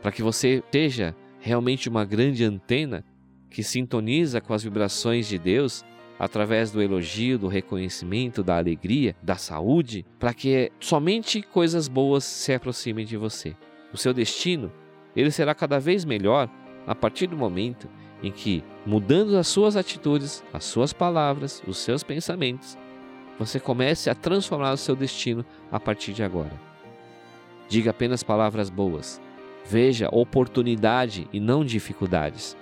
Para 0.04 0.12
que 0.12 0.22
você 0.22 0.62
seja 0.70 1.16
realmente 1.40 1.88
uma 1.88 2.04
grande 2.04 2.44
antena 2.44 3.02
que 3.48 3.62
sintoniza 3.62 4.38
com 4.38 4.52
as 4.52 4.62
vibrações 4.62 5.26
de 5.26 5.38
Deus 5.38 5.82
através 6.18 6.70
do 6.70 6.82
elogio, 6.82 7.38
do 7.38 7.48
reconhecimento, 7.48 8.42
da 8.42 8.58
alegria, 8.58 9.16
da 9.22 9.36
saúde, 9.36 10.04
para 10.18 10.34
que 10.34 10.70
somente 10.78 11.40
coisas 11.40 11.88
boas 11.88 12.22
se 12.22 12.52
aproximem 12.52 13.06
de 13.06 13.16
você. 13.16 13.56
O 13.94 13.96
seu 13.96 14.12
destino, 14.12 14.70
ele 15.16 15.30
será 15.30 15.54
cada 15.54 15.80
vez 15.80 16.04
melhor 16.04 16.50
a 16.86 16.94
partir 16.94 17.26
do 17.26 17.36
momento 17.38 17.88
em 18.22 18.30
que, 18.30 18.62
mudando 18.84 19.38
as 19.38 19.48
suas 19.48 19.74
atitudes, 19.74 20.44
as 20.52 20.64
suas 20.64 20.92
palavras, 20.92 21.62
os 21.66 21.78
seus 21.78 22.02
pensamentos, 22.02 22.76
você 23.38 23.58
comece 23.58 24.10
a 24.10 24.14
transformar 24.14 24.72
o 24.72 24.76
seu 24.76 24.94
destino 24.94 25.46
a 25.72 25.80
partir 25.80 26.12
de 26.12 26.22
agora. 26.22 26.52
Diga 27.70 27.90
apenas 27.90 28.22
palavras 28.22 28.68
boas. 28.68 29.23
Veja 29.64 30.08
oportunidade 30.12 31.26
e 31.32 31.40
não 31.40 31.64
dificuldades. 31.64 32.56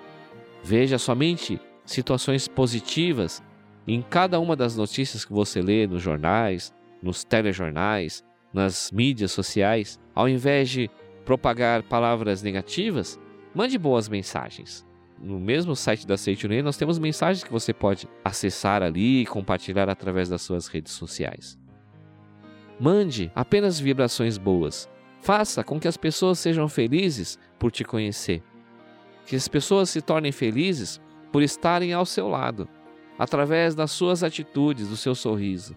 Veja 0.62 0.98
somente 0.98 1.60
situações 1.84 2.46
positivas 2.46 3.42
em 3.86 4.00
cada 4.02 4.38
uma 4.38 4.54
das 4.54 4.76
notícias 4.76 5.24
que 5.24 5.32
você 5.32 5.60
lê 5.60 5.86
nos 5.86 6.02
jornais, 6.02 6.72
nos 7.02 7.24
telejornais, 7.24 8.24
nas 8.52 8.90
mídias 8.92 9.32
sociais. 9.32 9.98
Ao 10.14 10.28
invés 10.28 10.70
de 10.70 10.88
propagar 11.24 11.82
palavras 11.82 12.42
negativas, 12.42 13.18
mande 13.54 13.76
boas 13.76 14.08
mensagens. 14.08 14.86
No 15.20 15.38
mesmo 15.38 15.76
site 15.76 16.06
da 16.06 16.16
Seitunei, 16.16 16.62
nós 16.62 16.76
temos 16.76 16.98
mensagens 16.98 17.44
que 17.44 17.52
você 17.52 17.72
pode 17.72 18.08
acessar 18.24 18.82
ali 18.82 19.22
e 19.22 19.26
compartilhar 19.26 19.88
através 19.88 20.28
das 20.28 20.42
suas 20.42 20.66
redes 20.66 20.92
sociais. 20.92 21.58
Mande 22.80 23.30
apenas 23.34 23.78
vibrações 23.78 24.36
boas. 24.36 24.88
Faça 25.22 25.62
com 25.62 25.78
que 25.78 25.86
as 25.86 25.96
pessoas 25.96 26.40
sejam 26.40 26.68
felizes 26.68 27.38
por 27.58 27.70
te 27.70 27.84
conhecer. 27.84 28.42
Que 29.24 29.36
as 29.36 29.46
pessoas 29.46 29.88
se 29.88 30.02
tornem 30.02 30.32
felizes 30.32 31.00
por 31.30 31.42
estarem 31.42 31.92
ao 31.92 32.04
seu 32.04 32.28
lado, 32.28 32.68
através 33.16 33.74
das 33.74 33.92
suas 33.92 34.24
atitudes, 34.24 34.88
do 34.88 34.96
seu 34.96 35.14
sorriso. 35.14 35.76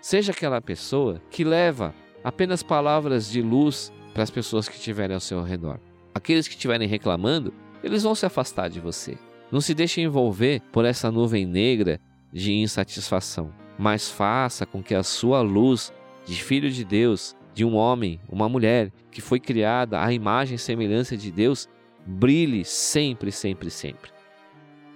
Seja 0.00 0.32
aquela 0.32 0.60
pessoa 0.60 1.22
que 1.30 1.42
leva 1.42 1.94
apenas 2.22 2.62
palavras 2.62 3.30
de 3.30 3.40
luz 3.40 3.90
para 4.12 4.22
as 4.22 4.30
pessoas 4.30 4.68
que 4.68 4.76
estiverem 4.76 5.14
ao 5.14 5.20
seu 5.20 5.42
redor. 5.42 5.80
Aqueles 6.14 6.46
que 6.46 6.54
estiverem 6.54 6.86
reclamando, 6.86 7.54
eles 7.82 8.02
vão 8.02 8.14
se 8.14 8.26
afastar 8.26 8.68
de 8.68 8.78
você. 8.78 9.16
Não 9.50 9.60
se 9.60 9.74
deixe 9.74 10.02
envolver 10.02 10.60
por 10.70 10.84
essa 10.84 11.10
nuvem 11.10 11.46
negra 11.46 11.98
de 12.30 12.52
insatisfação, 12.52 13.52
mas 13.78 14.10
faça 14.10 14.66
com 14.66 14.82
que 14.82 14.94
a 14.94 15.02
sua 15.02 15.40
luz 15.40 15.92
de 16.26 16.42
filho 16.42 16.70
de 16.70 16.84
Deus, 16.84 17.34
de 17.54 17.64
um 17.64 17.74
homem, 17.74 18.20
uma 18.28 18.48
mulher 18.48 18.90
que 19.10 19.20
foi 19.20 19.38
criada 19.38 20.02
à 20.02 20.12
imagem 20.12 20.56
e 20.56 20.58
semelhança 20.58 21.16
de 21.16 21.30
Deus, 21.30 21.68
brilhe 22.06 22.64
sempre, 22.64 23.30
sempre, 23.30 23.70
sempre. 23.70 24.10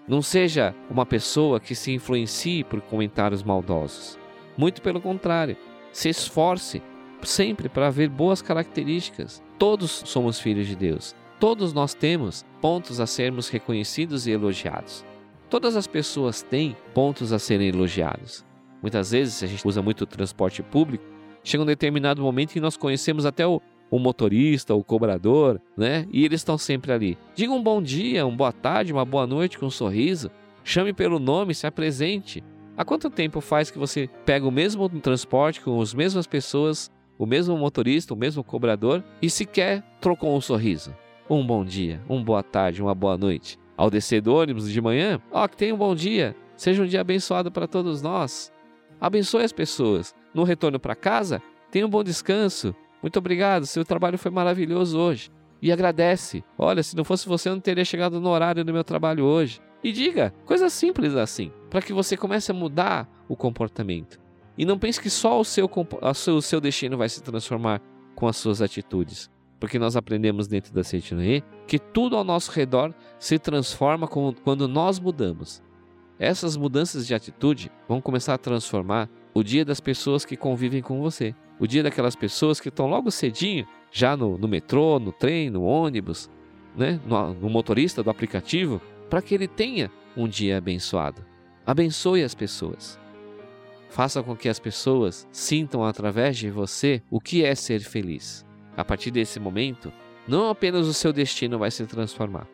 Não 0.08 0.22
seja 0.22 0.74
uma 0.88 1.04
pessoa 1.04 1.58
que 1.58 1.74
se 1.74 1.92
influencie 1.92 2.62
por 2.64 2.80
comentários 2.80 3.42
maldosos. 3.42 4.18
Muito 4.56 4.80
pelo 4.80 5.00
contrário, 5.00 5.56
se 5.92 6.08
esforce 6.08 6.80
sempre 7.22 7.68
para 7.68 7.90
ver 7.90 8.08
boas 8.08 8.40
características. 8.40 9.42
Todos 9.58 10.02
somos 10.06 10.38
filhos 10.38 10.66
de 10.66 10.76
Deus. 10.76 11.14
Todos 11.40 11.72
nós 11.72 11.92
temos 11.92 12.46
pontos 12.60 13.00
a 13.00 13.06
sermos 13.06 13.48
reconhecidos 13.48 14.26
e 14.26 14.30
elogiados. 14.30 15.04
Todas 15.50 15.76
as 15.76 15.86
pessoas 15.86 16.42
têm 16.42 16.76
pontos 16.94 17.32
a 17.32 17.38
serem 17.38 17.68
elogiados. 17.68 18.44
Muitas 18.80 19.10
vezes, 19.10 19.42
a 19.42 19.46
gente 19.46 19.66
usa 19.66 19.82
muito 19.82 20.02
o 20.02 20.06
transporte 20.06 20.62
público, 20.62 21.04
chega 21.46 21.62
um 21.62 21.66
determinado 21.66 22.20
momento 22.20 22.52
que 22.52 22.60
nós 22.60 22.76
conhecemos 22.76 23.24
até 23.24 23.46
o, 23.46 23.62
o 23.88 23.98
motorista, 24.00 24.74
o 24.74 24.82
cobrador, 24.82 25.60
né? 25.76 26.06
E 26.12 26.24
eles 26.24 26.40
estão 26.40 26.58
sempre 26.58 26.92
ali. 26.92 27.16
Diga 27.36 27.52
um 27.52 27.62
bom 27.62 27.80
dia, 27.80 28.26
uma 28.26 28.36
boa 28.36 28.52
tarde, 28.52 28.92
uma 28.92 29.04
boa 29.04 29.26
noite 29.28 29.56
com 29.56 29.66
um 29.66 29.70
sorriso. 29.70 30.28
Chame 30.64 30.92
pelo 30.92 31.20
nome, 31.20 31.54
se 31.54 31.64
apresente. 31.64 32.42
Há 32.76 32.84
quanto 32.84 33.08
tempo 33.08 33.40
faz 33.40 33.70
que 33.70 33.78
você 33.78 34.10
pega 34.24 34.46
o 34.46 34.50
mesmo 34.50 34.88
transporte 34.88 35.60
com 35.60 35.80
as 35.80 35.94
mesmas 35.94 36.26
pessoas, 36.26 36.90
o 37.16 37.24
mesmo 37.24 37.56
motorista, 37.56 38.12
o 38.12 38.16
mesmo 38.16 38.42
cobrador 38.42 39.02
e 39.22 39.30
sequer 39.30 39.84
trocou 40.00 40.36
um 40.36 40.40
sorriso? 40.40 40.92
Um 41.30 41.46
bom 41.46 41.64
dia, 41.64 42.02
uma 42.08 42.22
boa 42.22 42.42
tarde, 42.42 42.82
uma 42.82 42.94
boa 42.94 43.16
noite. 43.16 43.56
Ao 43.76 43.88
descer 43.88 44.20
do 44.20 44.34
ônibus 44.34 44.70
de 44.70 44.80
manhã, 44.80 45.20
ó, 45.30 45.44
oh, 45.44 45.48
que 45.48 45.56
tenha 45.56 45.74
um 45.74 45.78
bom 45.78 45.94
dia. 45.94 46.34
Seja 46.56 46.82
um 46.82 46.86
dia 46.86 47.00
abençoado 47.00 47.52
para 47.52 47.68
todos 47.68 48.02
nós. 48.02 48.52
Abençoe 49.00 49.44
as 49.44 49.52
pessoas. 49.52 50.14
No 50.36 50.44
retorno 50.44 50.78
para 50.78 50.94
casa, 50.94 51.42
tenha 51.70 51.86
um 51.86 51.88
bom 51.88 52.04
descanso. 52.04 52.74
Muito 53.00 53.18
obrigado, 53.18 53.64
seu 53.64 53.86
trabalho 53.86 54.18
foi 54.18 54.30
maravilhoso 54.30 54.98
hoje. 54.98 55.30
E 55.62 55.72
agradece. 55.72 56.44
Olha, 56.58 56.82
se 56.82 56.94
não 56.94 57.04
fosse 57.04 57.26
você, 57.26 57.48
eu 57.48 57.54
não 57.54 57.60
teria 57.60 57.86
chegado 57.86 58.20
no 58.20 58.28
horário 58.28 58.62
do 58.62 58.70
meu 58.70 58.84
trabalho 58.84 59.24
hoje. 59.24 59.62
E 59.82 59.90
diga 59.90 60.34
coisas 60.44 60.74
simples 60.74 61.16
assim, 61.16 61.50
para 61.70 61.80
que 61.80 61.90
você 61.90 62.18
comece 62.18 62.50
a 62.50 62.54
mudar 62.54 63.08
o 63.26 63.34
comportamento. 63.34 64.20
E 64.58 64.66
não 64.66 64.78
pense 64.78 65.00
que 65.00 65.08
só 65.08 65.40
o 65.40 65.44
seu, 65.44 65.70
o 65.70 66.42
seu 66.42 66.60
destino 66.60 66.98
vai 66.98 67.08
se 67.08 67.22
transformar 67.22 67.80
com 68.14 68.28
as 68.28 68.36
suas 68.36 68.60
atitudes. 68.60 69.30
Porque 69.58 69.78
nós 69.78 69.96
aprendemos 69.96 70.46
dentro 70.46 70.70
da 70.74 70.84
Seitinoe 70.84 71.42
que 71.66 71.78
tudo 71.78 72.14
ao 72.14 72.24
nosso 72.24 72.50
redor 72.50 72.92
se 73.18 73.38
transforma 73.38 74.06
quando 74.06 74.68
nós 74.68 75.00
mudamos. 75.00 75.62
Essas 76.18 76.58
mudanças 76.58 77.06
de 77.06 77.14
atitude 77.14 77.72
vão 77.88 78.02
começar 78.02 78.34
a 78.34 78.38
transformar 78.38 79.08
o 79.38 79.44
dia 79.44 79.66
das 79.66 79.80
pessoas 79.80 80.24
que 80.24 80.34
convivem 80.34 80.80
com 80.80 80.98
você 80.98 81.34
o 81.58 81.66
dia 81.66 81.82
daquelas 81.82 82.16
pessoas 82.16 82.58
que 82.58 82.70
estão 82.70 82.86
logo 82.86 83.10
cedinho, 83.10 83.66
já 83.90 84.16
no, 84.16 84.38
no 84.38 84.48
metrô, 84.48 84.98
no 84.98 85.12
trem, 85.12 85.50
no 85.50 85.62
ônibus, 85.62 86.30
né? 86.74 86.98
no, 87.06 87.34
no 87.34 87.50
motorista 87.50 88.02
do 88.02 88.08
aplicativo, 88.08 88.80
para 89.10 89.20
que 89.20 89.34
ele 89.34 89.46
tenha 89.46 89.90
um 90.16 90.26
dia 90.26 90.56
abençoado. 90.56 91.22
Abençoe 91.66 92.22
as 92.22 92.34
pessoas. 92.34 92.98
Faça 93.90 94.22
com 94.22 94.34
que 94.34 94.48
as 94.48 94.58
pessoas 94.58 95.28
sintam 95.30 95.84
através 95.84 96.38
de 96.38 96.50
você 96.50 97.02
o 97.10 97.20
que 97.20 97.44
é 97.44 97.54
ser 97.54 97.80
feliz. 97.80 98.44
A 98.74 98.84
partir 98.84 99.10
desse 99.10 99.38
momento, 99.38 99.92
não 100.26 100.48
apenas 100.48 100.86
o 100.86 100.94
seu 100.94 101.12
destino 101.12 101.58
vai 101.58 101.70
se 101.70 101.84
transformar, 101.86 102.46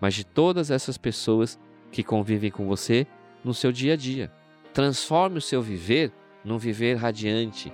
mas 0.00 0.14
de 0.14 0.24
todas 0.24 0.70
essas 0.70 0.96
pessoas 0.96 1.58
que 1.90 2.04
convivem 2.04 2.50
com 2.50 2.66
você 2.66 3.06
no 3.44 3.52
seu 3.52 3.70
dia 3.72 3.94
a 3.94 3.96
dia. 3.96 4.32
Transforme 4.72 5.38
o 5.38 5.42
seu 5.42 5.62
viver 5.62 6.12
num 6.44 6.58
viver 6.58 6.96
radiante, 6.96 7.72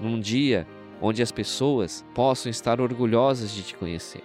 num 0.00 0.18
dia 0.20 0.66
onde 1.00 1.22
as 1.22 1.32
pessoas 1.32 2.04
possam 2.14 2.50
estar 2.50 2.80
orgulhosas 2.80 3.52
de 3.52 3.62
te 3.62 3.74
conhecer. 3.74 4.22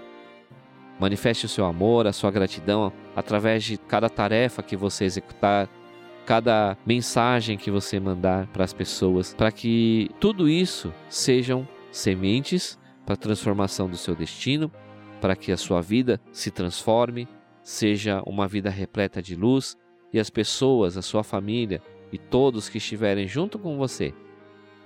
Manifeste 1.00 1.46
o 1.46 1.50
seu 1.50 1.66
amor, 1.66 2.08
a 2.08 2.14
sua 2.14 2.32
gratidão 2.32 2.92
através 3.16 3.64
de 3.64 3.78
cada 3.78 4.10
tarefa 4.10 4.62
que 4.62 4.76
você 4.76 5.06
executar, 5.06 5.70
cada 6.26 6.78
mensagem 6.86 7.58
que 7.58 7.72
você 7.72 8.00
mandar 8.00 8.48
para 8.48 8.64
as 8.64 8.74
pessoas, 8.74 9.34
para 9.34 9.52
que 9.52 10.10
tudo 10.20 10.50
isso 10.50 10.94
sejam 11.10 11.68
sementes 11.92 12.78
para 13.06 13.14
a 13.14 13.18
transformação 13.18 13.90
do 13.90 13.98
seu 13.98 14.16
destino, 14.16 14.72
para 15.20 15.36
que 15.36 15.52
a 15.52 15.58
sua 15.58 15.82
vida 15.82 16.22
se 16.32 16.52
transforme, 16.52 17.28
seja 17.64 18.22
uma 18.26 18.48
vida 18.48 18.70
repleta 18.70 19.22
de 19.22 19.36
luz 19.36 19.78
e 20.14 20.20
as 20.20 20.30
pessoas, 20.30 20.98
a 20.98 21.02
sua 21.02 21.24
família 21.24 21.82
e 22.12 22.18
todos 22.18 22.70
que 22.70 22.78
estiverem 22.78 23.28
junto 23.28 23.60
com 23.60 23.78
você 23.78 24.14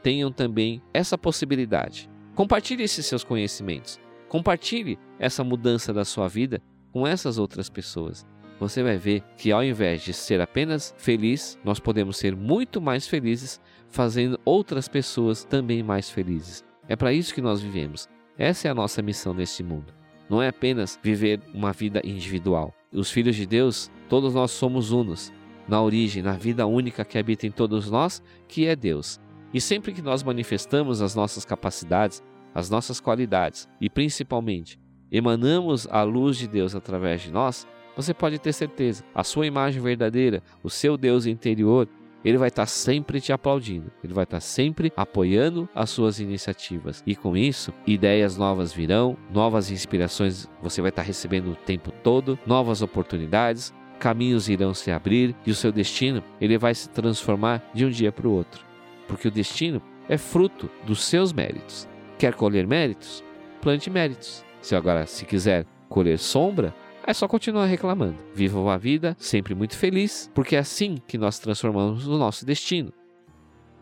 tenham 0.01 0.31
também 0.31 0.81
essa 0.93 1.17
possibilidade. 1.17 2.09
Compartilhe 2.36 2.83
esses 2.83 3.05
seus 3.05 3.23
conhecimentos. 3.23 3.99
Compartilhe 4.27 4.99
essa 5.17 5.43
mudança 5.43 5.93
da 5.93 6.03
sua 6.03 6.27
vida 6.27 6.62
com 6.91 7.07
essas 7.07 7.38
outras 7.38 7.69
pessoas. 7.69 8.25
Você 8.59 8.83
vai 8.83 8.97
ver 8.97 9.21
que 9.38 9.51
ao 9.51 9.63
invés 9.63 10.03
de 10.03 10.13
ser 10.13 10.41
apenas 10.41 10.93
feliz, 10.97 11.57
nós 11.63 11.79
podemos 11.79 12.17
ser 12.17 12.36
muito 12.36 12.81
mais 12.81 13.07
felizes 13.07 13.59
fazendo 13.88 14.39
outras 14.43 14.88
pessoas 14.88 15.43
também 15.43 15.81
mais 15.83 16.09
felizes. 16.09 16.63
É 16.88 16.95
para 16.95 17.13
isso 17.13 17.33
que 17.33 17.41
nós 17.41 17.62
vivemos. 17.62 18.09
Essa 18.38 18.67
é 18.67 18.71
a 18.71 18.75
nossa 18.75 19.01
missão 19.01 19.33
neste 19.33 19.63
mundo. 19.63 19.93
Não 20.29 20.41
é 20.41 20.47
apenas 20.47 20.99
viver 21.03 21.39
uma 21.53 21.71
vida 21.71 22.01
individual. 22.03 22.73
Os 22.91 23.12
filhos 23.12 23.36
de 23.36 23.45
Deus, 23.45 23.91
todos 24.09 24.33
nós 24.33 24.51
somos 24.51 24.91
unos 24.91 25.31
na 25.67 25.82
origem, 25.82 26.21
na 26.21 26.34
vida 26.34 26.65
única 26.65 27.06
que 27.06 27.17
habita 27.17 27.47
em 27.47 27.52
todos 27.52 27.89
nós, 27.89 28.21
que 28.47 28.65
é 28.65 28.76
Deus. 28.76 29.19
E 29.54 29.62
sempre 29.62 29.93
que 29.93 30.02
nós 30.02 30.23
manifestamos 30.23 31.02
as 31.02 31.15
nossas 31.15 31.45
capacidades, 31.45 32.23
as 32.54 32.69
nossas 32.69 32.99
qualidades 32.99 33.67
e 33.80 33.89
principalmente 33.89 34.80
emanamos 35.12 35.88
a 35.91 36.02
luz 36.04 36.38
de 36.38 36.47
Deus 36.47 36.73
através 36.73 37.21
de 37.21 37.32
nós, 37.32 37.67
você 37.95 38.13
pode 38.13 38.39
ter 38.39 38.52
certeza, 38.52 39.04
a 39.13 39.23
sua 39.23 39.45
imagem 39.45 39.82
verdadeira, 39.82 40.41
o 40.63 40.69
seu 40.69 40.97
Deus 40.97 41.28
interior, 41.28 41.88
ele 42.26 42.38
vai 42.38 42.47
estar 42.47 42.65
sempre 42.65 43.19
te 43.19 43.32
aplaudindo, 43.34 43.91
ele 44.04 44.13
vai 44.13 44.23
estar 44.23 44.39
sempre 44.39 44.91
apoiando 44.95 45.67
as 45.76 45.89
suas 45.89 46.19
iniciativas. 46.19 47.04
E 47.06 47.15
com 47.15 47.36
isso, 47.36 47.73
ideias 47.86 48.38
novas 48.38 48.73
virão, 48.73 49.17
novas 49.32 49.69
inspirações 49.69 50.49
você 50.62 50.82
vai 50.82 50.89
estar 50.89 51.02
recebendo 51.02 51.52
o 51.52 51.56
tempo 51.56 51.91
todo, 52.04 52.39
novas 52.45 52.82
oportunidades, 52.82 53.73
caminhos 54.04 54.50
irão 54.50 54.74
se 54.74 54.92
abrir 54.92 55.36
e 55.46 55.52
o 55.52 55.56
seu 55.56 55.72
destino, 55.72 56.22
ele 56.39 56.58
vai 56.58 56.76
se 56.76 56.89
transformar 56.89 57.63
de 57.74 57.86
um 57.86 57.89
dia 57.89 58.12
para 58.12 58.28
o 58.28 58.32
outro 58.32 58.74
porque 59.08 59.28
o 59.28 59.32
destino 59.32 59.82
é 60.10 60.18
fruto 60.18 60.70
dos 60.86 61.04
seus 61.04 61.32
méritos. 61.32 61.88
Quer 62.18 62.34
colher 62.34 62.66
méritos? 62.68 63.24
Plante 63.62 63.89
méritos. 63.89 64.44
Se 64.62 64.76
agora, 64.76 65.06
se 65.06 65.26
quiser 65.26 65.66
colher 65.89 66.18
sombra, 66.18 66.74
é 67.06 67.13
só 67.13 67.28
continuar 67.28 67.66
reclamando. 67.66 68.18
Viva 68.34 68.60
uma 68.60 68.78
vida 68.78 69.16
sempre 69.20 69.54
muito 69.54 69.78
feliz, 69.78 70.32
porque 70.34 70.56
é 70.56 70.60
assim 70.60 70.98
que 71.08 71.18
nós 71.18 71.39
transformamos 71.39 72.08
o 72.08 72.18
nosso 72.18 72.46
destino. 72.46 72.92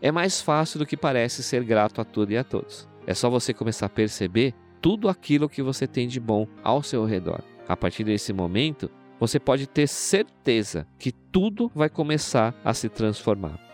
É 0.00 0.10
mais 0.10 0.40
fácil 0.40 0.78
do 0.78 0.86
que 0.86 0.96
parece 0.96 1.42
ser 1.42 1.64
grato 1.64 2.00
a 2.00 2.04
tudo 2.04 2.32
e 2.32 2.36
a 2.36 2.44
todos. 2.44 2.88
É 3.06 3.14
só 3.14 3.30
você 3.30 3.54
começar 3.54 3.86
a 3.86 3.90
perceber 3.90 4.54
tudo 4.80 5.08
aquilo 5.08 5.48
que 5.48 5.62
você 5.62 5.86
tem 5.86 6.08
de 6.08 6.18
bom 6.18 6.46
ao 6.62 6.82
seu 6.82 7.04
redor. 7.04 7.40
A 7.68 7.76
partir 7.76 8.02
desse 8.02 8.32
momento, 8.32 8.90
você 9.18 9.38
pode 9.38 9.66
ter 9.66 9.86
certeza 9.86 10.86
que 10.98 11.12
tudo 11.12 11.70
vai 11.74 11.88
começar 11.88 12.54
a 12.64 12.74
se 12.74 12.88
transformar 12.88 13.72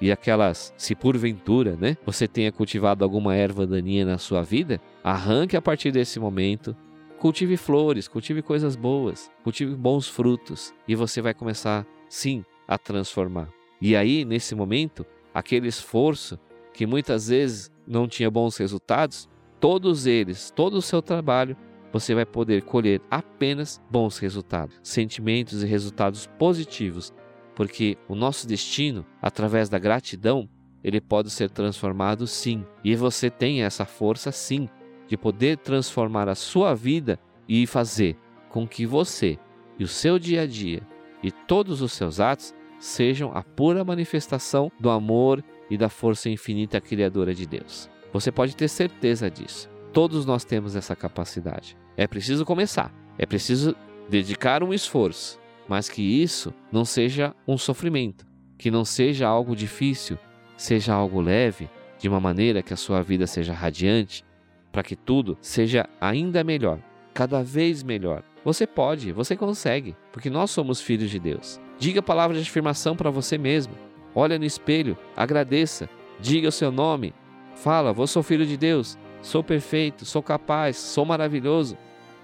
e 0.00 0.10
aquelas, 0.10 0.72
se 0.78 0.94
porventura, 0.94 1.76
né, 1.76 1.96
você 2.06 2.26
tenha 2.26 2.50
cultivado 2.50 3.04
alguma 3.04 3.36
erva 3.36 3.66
daninha 3.66 4.06
na 4.06 4.16
sua 4.16 4.42
vida, 4.42 4.80
arranque 5.04 5.56
a 5.56 5.62
partir 5.62 5.92
desse 5.92 6.18
momento, 6.18 6.74
cultive 7.18 7.56
flores, 7.56 8.08
cultive 8.08 8.40
coisas 8.40 8.76
boas, 8.76 9.30
cultive 9.44 9.74
bons 9.74 10.08
frutos 10.08 10.72
e 10.88 10.94
você 10.94 11.20
vai 11.20 11.34
começar, 11.34 11.86
sim, 12.08 12.42
a 12.66 12.78
transformar. 12.78 13.48
E 13.80 13.94
aí, 13.94 14.24
nesse 14.24 14.54
momento, 14.54 15.04
aquele 15.34 15.68
esforço 15.68 16.38
que 16.72 16.86
muitas 16.86 17.28
vezes 17.28 17.70
não 17.86 18.08
tinha 18.08 18.30
bons 18.30 18.56
resultados, 18.56 19.28
todos 19.58 20.06
eles, 20.06 20.50
todo 20.50 20.74
o 20.74 20.82
seu 20.82 21.02
trabalho, 21.02 21.56
você 21.92 22.14
vai 22.14 22.24
poder 22.24 22.62
colher 22.62 23.00
apenas 23.10 23.80
bons 23.90 24.18
resultados, 24.18 24.78
sentimentos 24.82 25.62
e 25.62 25.66
resultados 25.66 26.26
positivos 26.38 27.12
porque 27.60 27.98
o 28.08 28.14
nosso 28.14 28.48
destino, 28.48 29.04
através 29.20 29.68
da 29.68 29.78
gratidão, 29.78 30.48
ele 30.82 30.98
pode 30.98 31.28
ser 31.28 31.50
transformado 31.50 32.26
sim. 32.26 32.64
E 32.82 32.96
você 32.96 33.28
tem 33.28 33.62
essa 33.62 33.84
força 33.84 34.32
sim 34.32 34.66
de 35.06 35.14
poder 35.14 35.58
transformar 35.58 36.26
a 36.26 36.34
sua 36.34 36.74
vida 36.74 37.20
e 37.46 37.66
fazer 37.66 38.16
com 38.48 38.66
que 38.66 38.86
você 38.86 39.38
e 39.78 39.84
o 39.84 39.88
seu 39.88 40.18
dia 40.18 40.40
a 40.40 40.46
dia 40.46 40.80
e 41.22 41.30
todos 41.30 41.82
os 41.82 41.92
seus 41.92 42.18
atos 42.18 42.54
sejam 42.78 43.30
a 43.36 43.42
pura 43.42 43.84
manifestação 43.84 44.72
do 44.80 44.88
amor 44.88 45.44
e 45.68 45.76
da 45.76 45.90
força 45.90 46.30
infinita 46.30 46.80
criadora 46.80 47.34
de 47.34 47.46
Deus. 47.46 47.90
Você 48.10 48.32
pode 48.32 48.56
ter 48.56 48.68
certeza 48.68 49.30
disso. 49.30 49.68
Todos 49.92 50.24
nós 50.24 50.44
temos 50.44 50.76
essa 50.76 50.94
capacidade. 50.94 51.76
É 51.96 52.06
preciso 52.06 52.44
começar, 52.44 52.94
é 53.18 53.26
preciso 53.26 53.74
dedicar 54.08 54.62
um 54.62 54.72
esforço, 54.72 55.38
mas 55.68 55.88
que 55.88 56.00
isso 56.02 56.54
não 56.70 56.84
seja 56.84 57.34
um 57.46 57.58
sofrimento, 57.58 58.24
que 58.56 58.70
não 58.70 58.84
seja 58.84 59.26
algo 59.26 59.56
difícil, 59.56 60.16
seja 60.56 60.94
algo 60.94 61.20
leve, 61.20 61.68
de 61.98 62.08
uma 62.08 62.20
maneira 62.20 62.62
que 62.62 62.72
a 62.72 62.76
sua 62.76 63.02
vida 63.02 63.26
seja 63.26 63.52
radiante, 63.52 64.24
para 64.72 64.82
que 64.82 64.94
tudo 64.94 65.36
seja 65.40 65.88
ainda 66.00 66.44
melhor, 66.44 66.78
cada 67.12 67.42
vez 67.42 67.82
melhor. 67.82 68.22
Você 68.44 68.66
pode, 68.66 69.12
você 69.12 69.36
consegue, 69.36 69.96
porque 70.12 70.30
nós 70.30 70.50
somos 70.50 70.80
filhos 70.80 71.10
de 71.10 71.18
Deus. 71.18 71.60
Diga 71.78 72.00
palavras 72.00 72.42
de 72.42 72.48
afirmação 72.48 72.96
para 72.96 73.10
você 73.10 73.36
mesmo. 73.36 73.74
Olha 74.14 74.38
no 74.38 74.44
espelho, 74.44 74.96
agradeça, 75.16 75.90
diga 76.20 76.48
o 76.48 76.52
seu 76.52 76.70
nome. 76.70 77.12
Fala, 77.56 77.92
vou 77.92 78.06
sou 78.06 78.22
filho 78.22 78.46
de 78.46 78.56
Deus, 78.56 78.96
sou 79.22 79.42
perfeito, 79.42 80.04
sou 80.04 80.22
capaz, 80.22 80.76
sou 80.76 81.04
maravilhoso 81.04 81.76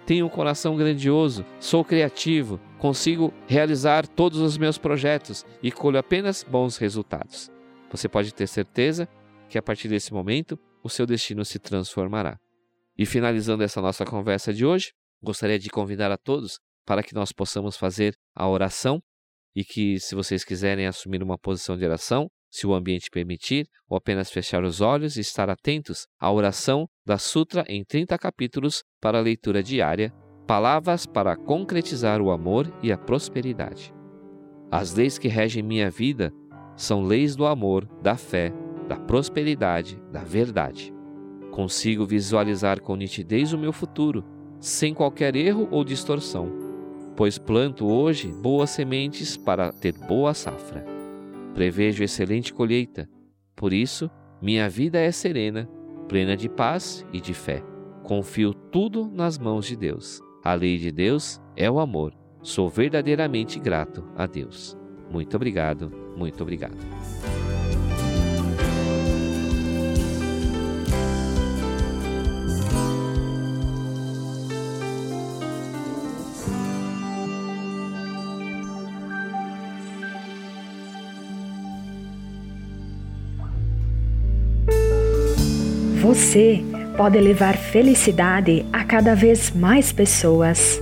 tenho 0.06 0.26
um 0.26 0.28
coração 0.28 0.76
grandioso, 0.76 1.44
sou 1.58 1.84
criativo, 1.84 2.60
consigo 2.78 3.34
realizar 3.48 4.06
todos 4.06 4.38
os 4.38 4.56
meus 4.56 4.78
projetos 4.78 5.44
e 5.60 5.72
colho 5.72 5.98
apenas 5.98 6.44
bons 6.44 6.76
resultados. 6.76 7.50
Você 7.90 8.08
pode 8.08 8.32
ter 8.32 8.46
certeza 8.46 9.08
que 9.48 9.58
a 9.58 9.62
partir 9.62 9.88
desse 9.88 10.14
momento 10.14 10.56
o 10.80 10.88
seu 10.88 11.04
destino 11.06 11.44
se 11.44 11.58
transformará. 11.58 12.38
E 12.96 13.04
finalizando 13.04 13.64
essa 13.64 13.82
nossa 13.82 14.04
conversa 14.04 14.54
de 14.54 14.64
hoje, 14.64 14.92
gostaria 15.20 15.58
de 15.58 15.68
convidar 15.68 16.12
a 16.12 16.16
todos 16.16 16.60
para 16.86 17.02
que 17.02 17.12
nós 17.12 17.32
possamos 17.32 17.76
fazer 17.76 18.14
a 18.32 18.48
oração 18.48 19.02
e 19.56 19.64
que, 19.64 19.98
se 19.98 20.14
vocês 20.14 20.44
quiserem 20.44 20.86
assumir 20.86 21.20
uma 21.20 21.36
posição 21.36 21.76
de 21.76 21.84
oração, 21.84 22.30
se 22.50 22.66
o 22.66 22.74
ambiente 22.74 23.10
permitir, 23.10 23.68
ou 23.88 23.96
apenas 23.96 24.30
fechar 24.30 24.64
os 24.64 24.80
olhos 24.80 25.16
e 25.16 25.20
estar 25.20 25.48
atentos 25.50 26.06
à 26.18 26.30
oração 26.30 26.88
da 27.04 27.18
Sutra 27.18 27.64
em 27.68 27.84
30 27.84 28.18
capítulos 28.18 28.82
para 29.00 29.20
leitura 29.20 29.62
diária, 29.62 30.12
palavras 30.46 31.06
para 31.06 31.36
concretizar 31.36 32.20
o 32.20 32.30
amor 32.30 32.72
e 32.82 32.92
a 32.92 32.98
prosperidade. 32.98 33.92
As 34.70 34.94
leis 34.94 35.18
que 35.18 35.28
regem 35.28 35.62
minha 35.62 35.90
vida 35.90 36.32
são 36.76 37.02
leis 37.02 37.34
do 37.34 37.46
amor, 37.46 37.86
da 38.02 38.16
fé, 38.16 38.52
da 38.88 38.96
prosperidade, 38.96 40.00
da 40.12 40.22
verdade. 40.22 40.92
Consigo 41.50 42.04
visualizar 42.04 42.80
com 42.80 42.96
nitidez 42.96 43.52
o 43.52 43.58
meu 43.58 43.72
futuro, 43.72 44.24
sem 44.60 44.92
qualquer 44.92 45.34
erro 45.36 45.68
ou 45.70 45.84
distorção, 45.84 46.52
pois 47.16 47.38
planto 47.38 47.86
hoje 47.86 48.28
boas 48.28 48.70
sementes 48.70 49.36
para 49.36 49.72
ter 49.72 49.92
boa 49.92 50.34
safra. 50.34 50.95
Prevejo 51.56 52.04
excelente 52.04 52.52
colheita. 52.52 53.08
Por 53.56 53.72
isso, 53.72 54.10
minha 54.42 54.68
vida 54.68 54.98
é 54.98 55.10
serena, 55.10 55.66
plena 56.06 56.36
de 56.36 56.50
paz 56.50 57.02
e 57.14 57.18
de 57.18 57.32
fé. 57.32 57.62
Confio 58.02 58.52
tudo 58.52 59.10
nas 59.10 59.38
mãos 59.38 59.64
de 59.64 59.74
Deus. 59.74 60.20
A 60.44 60.52
lei 60.52 60.76
de 60.76 60.92
Deus 60.92 61.40
é 61.56 61.70
o 61.70 61.80
amor. 61.80 62.12
Sou 62.42 62.68
verdadeiramente 62.68 63.58
grato 63.58 64.04
a 64.14 64.26
Deus. 64.26 64.76
Muito 65.10 65.34
obrigado, 65.34 65.90
muito 66.14 66.42
obrigado. 66.42 66.76
Você 86.26 86.60
pode 86.96 87.20
levar 87.20 87.56
felicidade 87.56 88.66
a 88.72 88.82
cada 88.82 89.14
vez 89.14 89.52
mais 89.54 89.92
pessoas. 89.92 90.80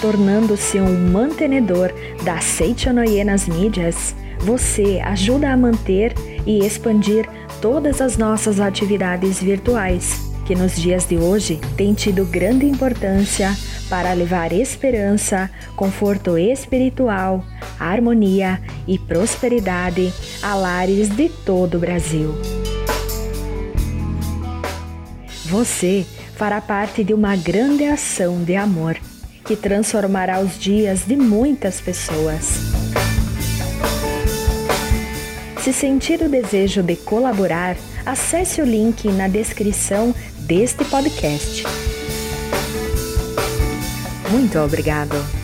Tornando-se 0.00 0.80
um 0.80 1.10
mantenedor 1.10 1.92
da 2.24 2.40
Seichonoye 2.40 3.22
nas 3.24 3.46
mídias, 3.46 4.16
você 4.38 5.02
ajuda 5.04 5.52
a 5.52 5.56
manter 5.56 6.14
e 6.46 6.64
expandir 6.64 7.28
todas 7.60 8.00
as 8.00 8.16
nossas 8.16 8.58
atividades 8.58 9.38
virtuais, 9.42 10.32
que 10.46 10.54
nos 10.54 10.74
dias 10.74 11.06
de 11.06 11.18
hoje 11.18 11.60
têm 11.76 11.92
tido 11.92 12.24
grande 12.24 12.64
importância 12.64 13.54
para 13.90 14.14
levar 14.14 14.50
esperança, 14.50 15.50
conforto 15.76 16.38
espiritual, 16.38 17.44
harmonia 17.78 18.58
e 18.88 18.98
prosperidade 18.98 20.10
a 20.42 20.54
lares 20.54 21.10
de 21.10 21.28
todo 21.28 21.76
o 21.76 21.80
Brasil. 21.80 22.32
Você 25.52 26.06
fará 26.34 26.62
parte 26.62 27.04
de 27.04 27.12
uma 27.12 27.36
grande 27.36 27.84
ação 27.84 28.42
de 28.42 28.56
amor 28.56 28.98
que 29.44 29.54
transformará 29.54 30.40
os 30.40 30.58
dias 30.58 31.04
de 31.04 31.14
muitas 31.14 31.78
pessoas. 31.78 32.56
Se 35.62 35.70
sentir 35.70 36.22
o 36.22 36.28
desejo 36.30 36.82
de 36.82 36.96
colaborar, 36.96 37.76
acesse 38.06 38.62
o 38.62 38.64
link 38.64 39.06
na 39.08 39.28
descrição 39.28 40.14
deste 40.38 40.86
podcast. 40.86 41.64
Muito 44.30 44.58
obrigado! 44.58 45.41